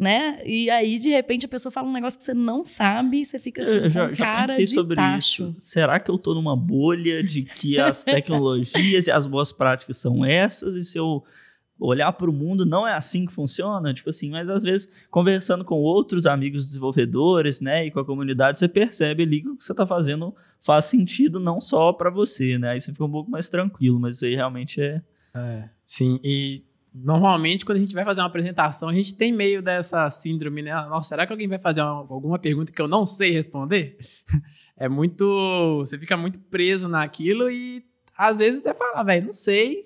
[0.00, 0.40] né?
[0.46, 3.38] E aí, de repente, a pessoa fala um negócio que você não sabe e você
[3.38, 5.42] fica assim, Eu já, com já pensei de sobre tacho.
[5.42, 5.54] isso.
[5.58, 10.24] Será que eu tô numa bolha de que as tecnologias e as boas práticas são
[10.24, 10.74] essas?
[10.74, 11.22] E se eu
[11.80, 13.94] olhar para o mundo, não é assim que funciona?
[13.94, 18.58] Tipo assim, mas às vezes, conversando com outros amigos desenvolvedores, né, e com a comunidade,
[18.58, 22.58] você percebe ali que o que você tá fazendo faz sentido não só para você,
[22.58, 22.70] né?
[22.70, 25.02] Aí você fica um pouco mais tranquilo, mas isso aí realmente é,
[25.34, 26.62] É, sim, e
[26.92, 30.74] normalmente quando a gente vai fazer uma apresentação, a gente tem meio dessa síndrome, né?
[30.86, 33.96] Nossa, será que alguém vai fazer uma, alguma pergunta que eu não sei responder?
[34.80, 35.76] É muito.
[35.80, 37.84] Você fica muito preso naquilo e
[38.16, 39.84] às vezes você fala, velho, não sei.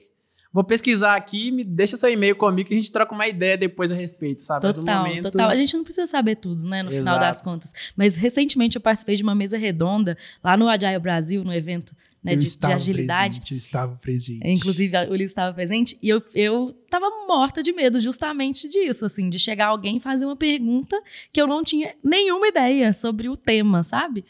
[0.54, 3.90] Vou pesquisar aqui, me deixa seu e-mail comigo que a gente troca uma ideia depois
[3.90, 4.72] a respeito, sabe?
[4.72, 5.24] Total, momento...
[5.24, 5.50] total.
[5.50, 7.04] A gente não precisa saber tudo, né, no Exato.
[7.04, 7.72] final das contas.
[7.96, 11.92] Mas recentemente eu participei de uma mesa redonda lá no Agile Brasil, no evento
[12.22, 13.40] né, de, de, agilidade.
[13.40, 14.46] Presente, eu estava presente.
[14.48, 15.98] Inclusive, o Ulisses estava presente.
[16.00, 20.24] E eu, eu tava morta de medo justamente disso, assim, de chegar alguém e fazer
[20.24, 21.02] uma pergunta
[21.32, 24.24] que eu não tinha nenhuma ideia sobre o tema, sabe?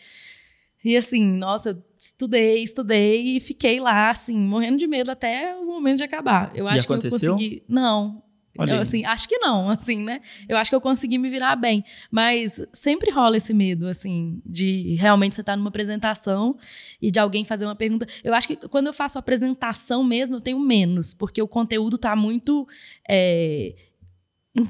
[0.85, 5.65] E assim, nossa, eu estudei, estudei e fiquei lá, assim, morrendo de medo até o
[5.65, 6.53] momento de acabar.
[6.55, 7.19] Eu acho e aconteceu?
[7.19, 7.63] que eu consegui.
[7.67, 8.23] Não.
[8.57, 10.21] Eu, assim, acho que não, assim, né?
[10.49, 11.85] Eu acho que eu consegui me virar bem.
[12.11, 16.57] Mas sempre rola esse medo, assim, de realmente você estar tá numa apresentação
[17.03, 18.07] e de alguém fazer uma pergunta.
[18.23, 22.15] Eu acho que quando eu faço apresentação mesmo, eu tenho menos, porque o conteúdo está
[22.15, 22.67] muito.
[23.09, 23.75] É,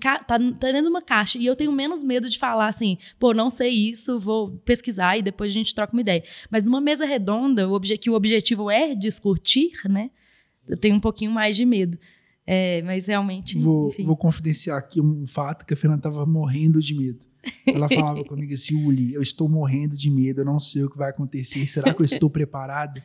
[0.01, 1.39] tá, tá dentro de uma caixa.
[1.39, 5.23] E eu tenho menos medo de falar assim, pô, não sei isso, vou pesquisar e
[5.23, 6.23] depois a gente troca uma ideia.
[6.51, 10.11] Mas numa mesa redonda, o que o objetivo é discutir, né?
[10.67, 11.99] Eu tenho um pouquinho mais de medo.
[12.47, 13.59] É, mas realmente.
[13.59, 17.25] Vou, vou confidenciar aqui um fato que a Fernanda estava morrendo de medo.
[17.67, 20.97] Ela falava comigo assim, Uli, eu estou morrendo de medo, eu não sei o que
[20.97, 23.03] vai acontecer, será que eu estou preparada?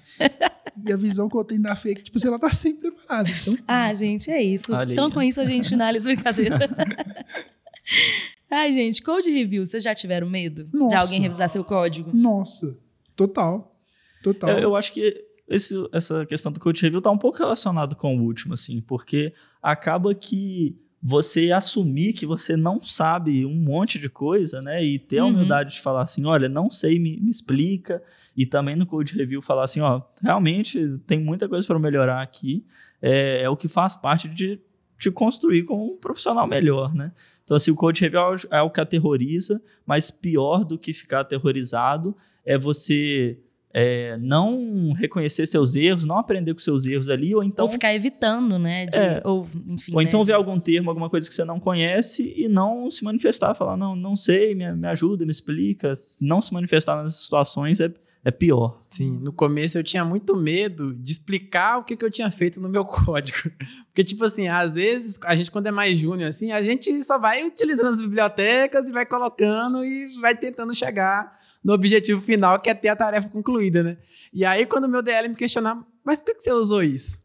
[0.85, 3.29] E a visão que eu tenho da Fê é que, tipo, ela tá sempre preparada.
[3.29, 3.53] Então...
[3.67, 4.73] Ah, gente, é isso.
[4.73, 5.11] Olha então, aí.
[5.11, 6.57] com isso, a gente finaliza a brincadeira.
[8.49, 10.95] Ai, gente, code review, vocês já tiveram medo Nossa.
[10.95, 12.09] de alguém revisar seu código?
[12.13, 12.77] Nossa,
[13.15, 13.75] total.
[14.23, 14.49] Total.
[14.49, 18.17] Eu, eu acho que esse, essa questão do code review tá um pouco relacionado com
[18.17, 24.09] o último, assim, porque acaba que você assumir que você não sabe um monte de
[24.09, 24.83] coisa, né?
[24.83, 25.31] E ter a uhum.
[25.31, 28.03] humildade de falar assim, olha, não sei, me, me, explica.
[28.35, 32.65] E também no code review falar assim, ó, realmente tem muita coisa para melhorar aqui.
[33.01, 34.59] É, é, o que faz parte de
[34.97, 37.13] te construir como um profissional melhor, né?
[37.45, 38.21] Então, assim, o code review
[38.51, 43.39] é, é o que aterroriza, mas pior do que ficar aterrorizado é você
[43.71, 47.65] é, não reconhecer seus erros, não aprender com seus erros ali, ou então.
[47.65, 48.87] Ou ficar evitando, né?
[48.87, 49.93] De, é, ou, enfim.
[49.93, 53.03] Ou então né, ver algum termo, alguma coisa que você não conhece e não se
[53.03, 55.93] manifestar, falar, não, não sei, me, me ajuda, me explica.
[56.21, 57.91] Não se manifestar nessas situações é,
[58.23, 58.81] é pior.
[58.89, 62.59] Sim, no começo eu tinha muito medo de explicar o que, que eu tinha feito
[62.59, 63.49] no meu código.
[63.85, 67.17] Porque, tipo assim, às vezes, a gente, quando é mais júnior, assim, a gente só
[67.17, 72.69] vai utilizando as bibliotecas e vai colocando e vai tentando chegar no objetivo final, que
[72.69, 73.97] é ter a tarefa concluída, né?
[74.33, 77.23] E aí, quando o meu DL me questionava, mas por que você usou isso?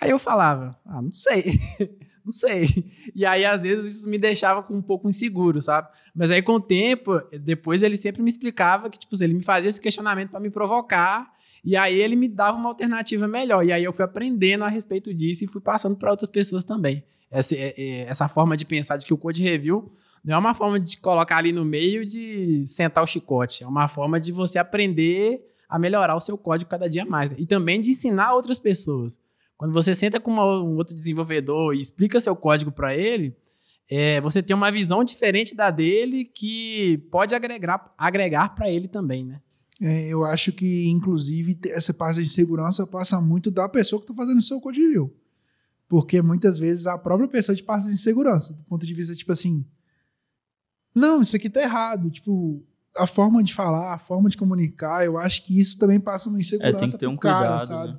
[0.00, 1.60] Aí eu falava, ah, não sei.
[2.28, 2.68] Não sei.
[3.14, 5.88] E aí, às vezes, isso me deixava um pouco inseguro, sabe?
[6.14, 9.70] Mas aí, com o tempo, depois ele sempre me explicava que, tipo, ele me fazia
[9.70, 11.32] esse questionamento para me provocar.
[11.64, 13.64] E aí ele me dava uma alternativa melhor.
[13.64, 17.02] E aí eu fui aprendendo a respeito disso e fui passando para outras pessoas também.
[17.30, 19.90] Essa, é, é, essa forma de pensar de que o code review
[20.22, 23.64] não é uma forma de colocar ali no meio de sentar o chicote.
[23.64, 27.30] É uma forma de você aprender a melhorar o seu código cada dia mais.
[27.30, 27.38] Né?
[27.40, 29.18] E também de ensinar outras pessoas.
[29.58, 33.36] Quando você senta com uma, um outro desenvolvedor e explica seu código para ele,
[33.90, 39.24] é, você tem uma visão diferente da dele que pode agregar, agregar para ele também,
[39.24, 39.40] né?
[39.80, 44.14] É, eu acho que, inclusive, essa parte de segurança passa muito da pessoa que está
[44.14, 45.16] fazendo o seu código review.
[45.88, 49.64] Porque muitas vezes a própria pessoa te passa insegurança, do ponto de vista, tipo assim,
[50.94, 52.10] não, isso aqui tá errado.
[52.10, 52.64] Tipo,
[52.96, 56.38] a forma de falar, a forma de comunicar, eu acho que isso também passa uma
[56.38, 57.92] insegurança é, tem que ter um cara, cuidado, sabe?
[57.94, 57.98] Né?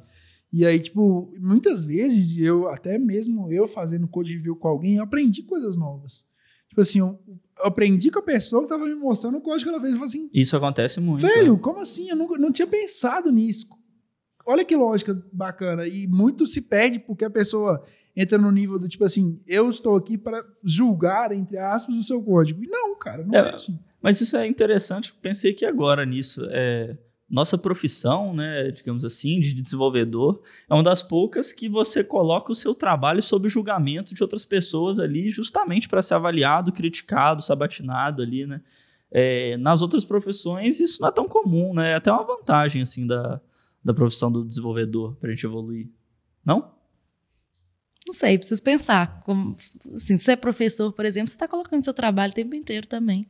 [0.52, 5.04] E aí, tipo, muitas vezes, eu até mesmo eu fazendo code review com alguém, eu
[5.04, 6.26] aprendi coisas novas.
[6.68, 7.20] Tipo assim, eu,
[7.60, 9.94] aprendi com a pessoa que tava me mostrando o código que ela fez.
[9.94, 11.22] Eu falei assim, Isso acontece muito.
[11.22, 11.60] Velho, é.
[11.60, 12.10] como assim?
[12.10, 13.68] Eu não, não tinha pensado nisso.
[14.46, 15.88] Olha que lógica bacana.
[15.88, 17.84] E muito se perde porque a pessoa
[18.16, 22.22] entra no nível do tipo assim, eu estou aqui para julgar, entre aspas, o seu
[22.24, 22.64] código.
[22.64, 23.80] E não, cara, não é, é assim.
[24.02, 25.14] Mas isso é interessante.
[25.22, 26.42] Pensei que agora nisso.
[26.50, 26.98] É
[27.30, 32.56] nossa profissão, né, digamos assim, de desenvolvedor, é uma das poucas que você coloca o
[32.56, 38.46] seu trabalho sob julgamento de outras pessoas ali, justamente para ser avaliado, criticado, sabatinado ali,
[38.48, 38.62] né?
[39.12, 41.92] É, nas outras profissões isso não é tão comum, né?
[41.92, 43.42] É até uma vantagem assim da,
[43.84, 45.90] da profissão do desenvolvedor para a gente evoluir,
[46.46, 46.72] não?
[48.06, 49.20] Não sei, preciso pensar.
[49.22, 49.56] Como,
[49.94, 52.88] assim, se você é professor, por exemplo, você está colocando seu trabalho o tempo inteiro
[52.88, 53.28] também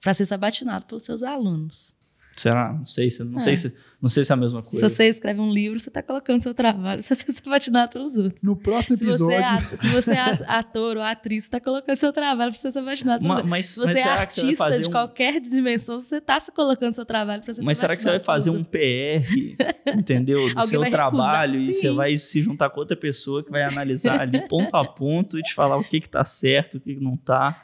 [0.00, 1.92] para ser sabatinado pelos seus alunos.
[2.36, 2.72] Será?
[2.72, 3.40] Não sei se, não É.
[3.40, 4.88] sei se, não sei se é a mesma Se coisa.
[4.90, 7.02] você escreve um livro, você está colocando seu trabalho.
[7.02, 8.42] Se você é apaixonado pelos outros.
[8.42, 9.46] No próximo Se você, é, episódio.
[9.74, 12.70] at- se você é at- ator ou atriz, você está colocando seu trabalho para você
[12.72, 13.50] ser apaixonado pelos outros.
[13.50, 16.38] mas, Se mas você é você vai artista fazer de um, qualquer dimensão, você está
[16.38, 19.24] se colocando seu trabalho para ser Mas será que você vai fazer um PR,
[19.96, 20.52] entendeu?
[20.54, 21.70] Do seu trabalho recusar?
[21.70, 25.38] e você vai se juntar com outra pessoa que vai analisar ali ponto a ponto
[25.38, 27.62] e te falar o que que tá certo, o que que não tá.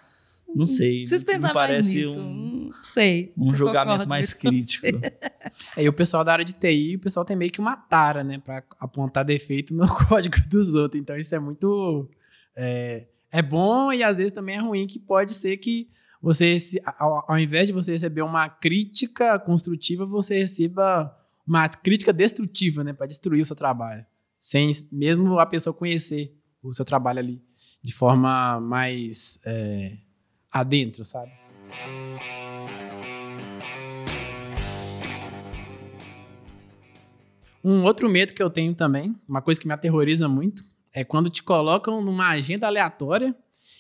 [0.55, 0.99] Não sei.
[1.01, 2.19] Preciso me pensar mais parece nisso.
[2.19, 3.33] um, Não sei.
[3.37, 4.87] um julgamento mais crítico.
[5.77, 8.39] Aí o pessoal da área de TI, o pessoal tem meio que uma tara, né?
[8.39, 11.01] Pra apontar defeito no código dos outros.
[11.01, 12.09] Então isso é muito.
[12.57, 15.89] É, é bom e às vezes também é ruim, que pode ser que
[16.21, 22.13] você, se- ao, ao invés de você receber uma crítica construtiva, você receba uma crítica
[22.13, 22.93] destrutiva, né?
[22.93, 24.05] Pra destruir o seu trabalho.
[24.39, 27.43] Sem mesmo a pessoa conhecer o seu trabalho ali
[27.83, 29.97] de forma mais é,
[30.53, 31.33] adentro, sabe?
[37.65, 41.31] Um outro medo que eu tenho também, uma coisa que me aterroriza muito, é quando
[41.31, 43.35] te colocam numa agenda aleatória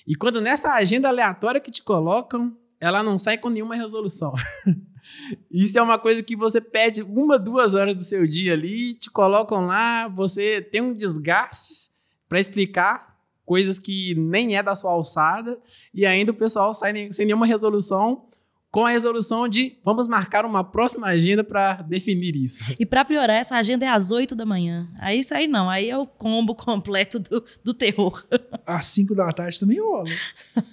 [0.06, 4.32] e quando nessa agenda aleatória que te colocam, ela não sai com nenhuma resolução.
[5.50, 9.10] Isso é uma coisa que você perde uma, duas horas do seu dia ali, te
[9.10, 11.90] colocam lá, você tem um desgaste
[12.28, 13.11] para explicar
[13.44, 15.60] coisas que nem é da sua alçada
[15.92, 18.26] e ainda o pessoal sai sem nenhuma resolução
[18.72, 22.74] com a resolução de vamos marcar uma próxima agenda para definir isso.
[22.80, 24.88] E pra piorar, essa agenda é às 8 da manhã.
[24.98, 28.24] Aí isso aí não, aí é o combo completo do, do terror.
[28.66, 30.08] Às 5 da tarde também rola.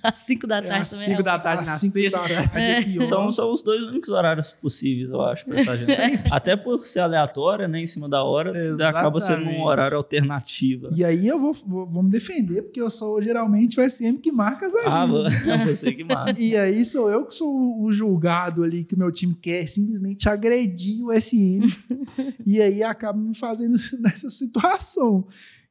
[0.02, 1.06] Às 5 da É, tarde às também.
[1.08, 2.20] cinco é da tarde Às na cinco sexta.
[2.22, 3.02] da tarde é.
[3.02, 6.24] São, são os dois únicos horários possíveis, eu acho, pra essa agenda.
[6.32, 7.82] Até por ser aleatória, né?
[7.82, 8.52] Em cima da hora,
[8.88, 9.62] acaba sendo um Exatamente.
[9.66, 10.88] horário alternativo.
[10.96, 14.32] E aí eu vou, vou, vou me defender, porque eu sou geralmente o SM que
[14.32, 15.34] marca as Ah, agendas.
[15.48, 16.40] é você que mata.
[16.40, 17.50] E aí sou eu que sou
[17.84, 21.68] o julgado ali que o meu time quer simplesmente agredir o SM.
[22.46, 25.28] e aí acaba me fazendo nessa situação.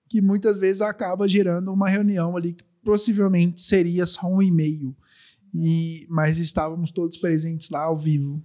[0.08, 4.96] Que muitas vezes acaba gerando uma reunião ali que possivelmente seria só um e-mail.
[5.54, 8.42] E, mas estávamos todos presentes lá ao vivo.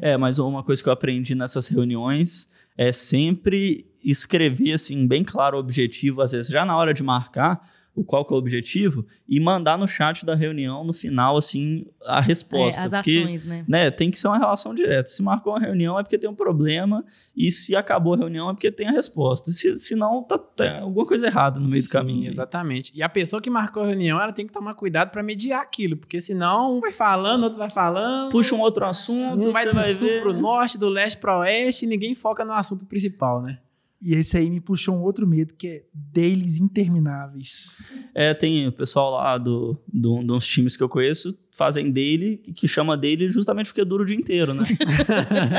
[0.00, 5.56] É, mas uma coisa que eu aprendi nessas reuniões é sempre escrever assim bem claro
[5.56, 9.04] o objetivo, às vezes já na hora de marcar o qual que é o objetivo
[9.28, 13.44] e mandar no chat da reunião no final assim a resposta, É, as porque ações,
[13.44, 13.64] né?
[13.66, 15.08] né, tem que ser uma relação direta.
[15.08, 17.04] Se marcou uma reunião é porque tem um problema
[17.36, 19.50] e se acabou a reunião é porque tem a resposta.
[19.50, 22.30] Se, se não, tá, tá alguma coisa errada no meio do Sim, caminho.
[22.30, 22.92] Exatamente.
[22.94, 25.96] E a pessoa que marcou a reunião, ela tem que tomar cuidado para mediar aquilo,
[25.96, 28.30] porque senão um vai falando, outro vai falando.
[28.30, 30.22] Puxa um outro assunto, um vai do vai sul ver.
[30.22, 33.58] pro norte, do leste para oeste, e ninguém foca no assunto principal, né?
[34.00, 37.84] E esse aí me puxou um outro medo, que é dailies intermináveis.
[38.14, 42.36] É, tem o pessoal lá do, do, de uns times que eu conheço fazem daily,
[42.54, 44.62] que chama daily justamente porque dura o dia inteiro, né?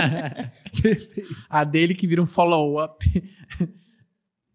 [1.49, 3.05] a dele que vira um follow-up.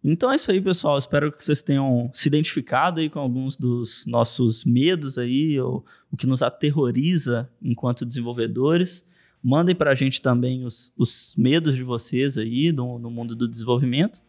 [0.03, 0.97] Então é isso aí, pessoal.
[0.97, 6.17] Espero que vocês tenham se identificado aí com alguns dos nossos medos aí, ou o
[6.17, 9.07] que nos aterroriza enquanto desenvolvedores.
[9.47, 13.47] Mandem para a gente também os, os medos de vocês aí no, no mundo do
[13.47, 14.23] desenvolvimento.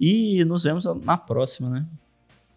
[0.00, 1.86] E nos vemos na próxima, né?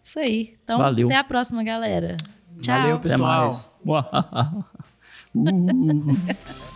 [0.02, 0.56] Isso aí.
[0.64, 1.06] Então, Valeu.
[1.06, 2.16] até a próxima, galera.
[2.60, 2.80] Tchau.
[2.80, 3.42] Valeu, Até pessoal.
[3.44, 3.70] mais.
[5.34, 6.66] Uh.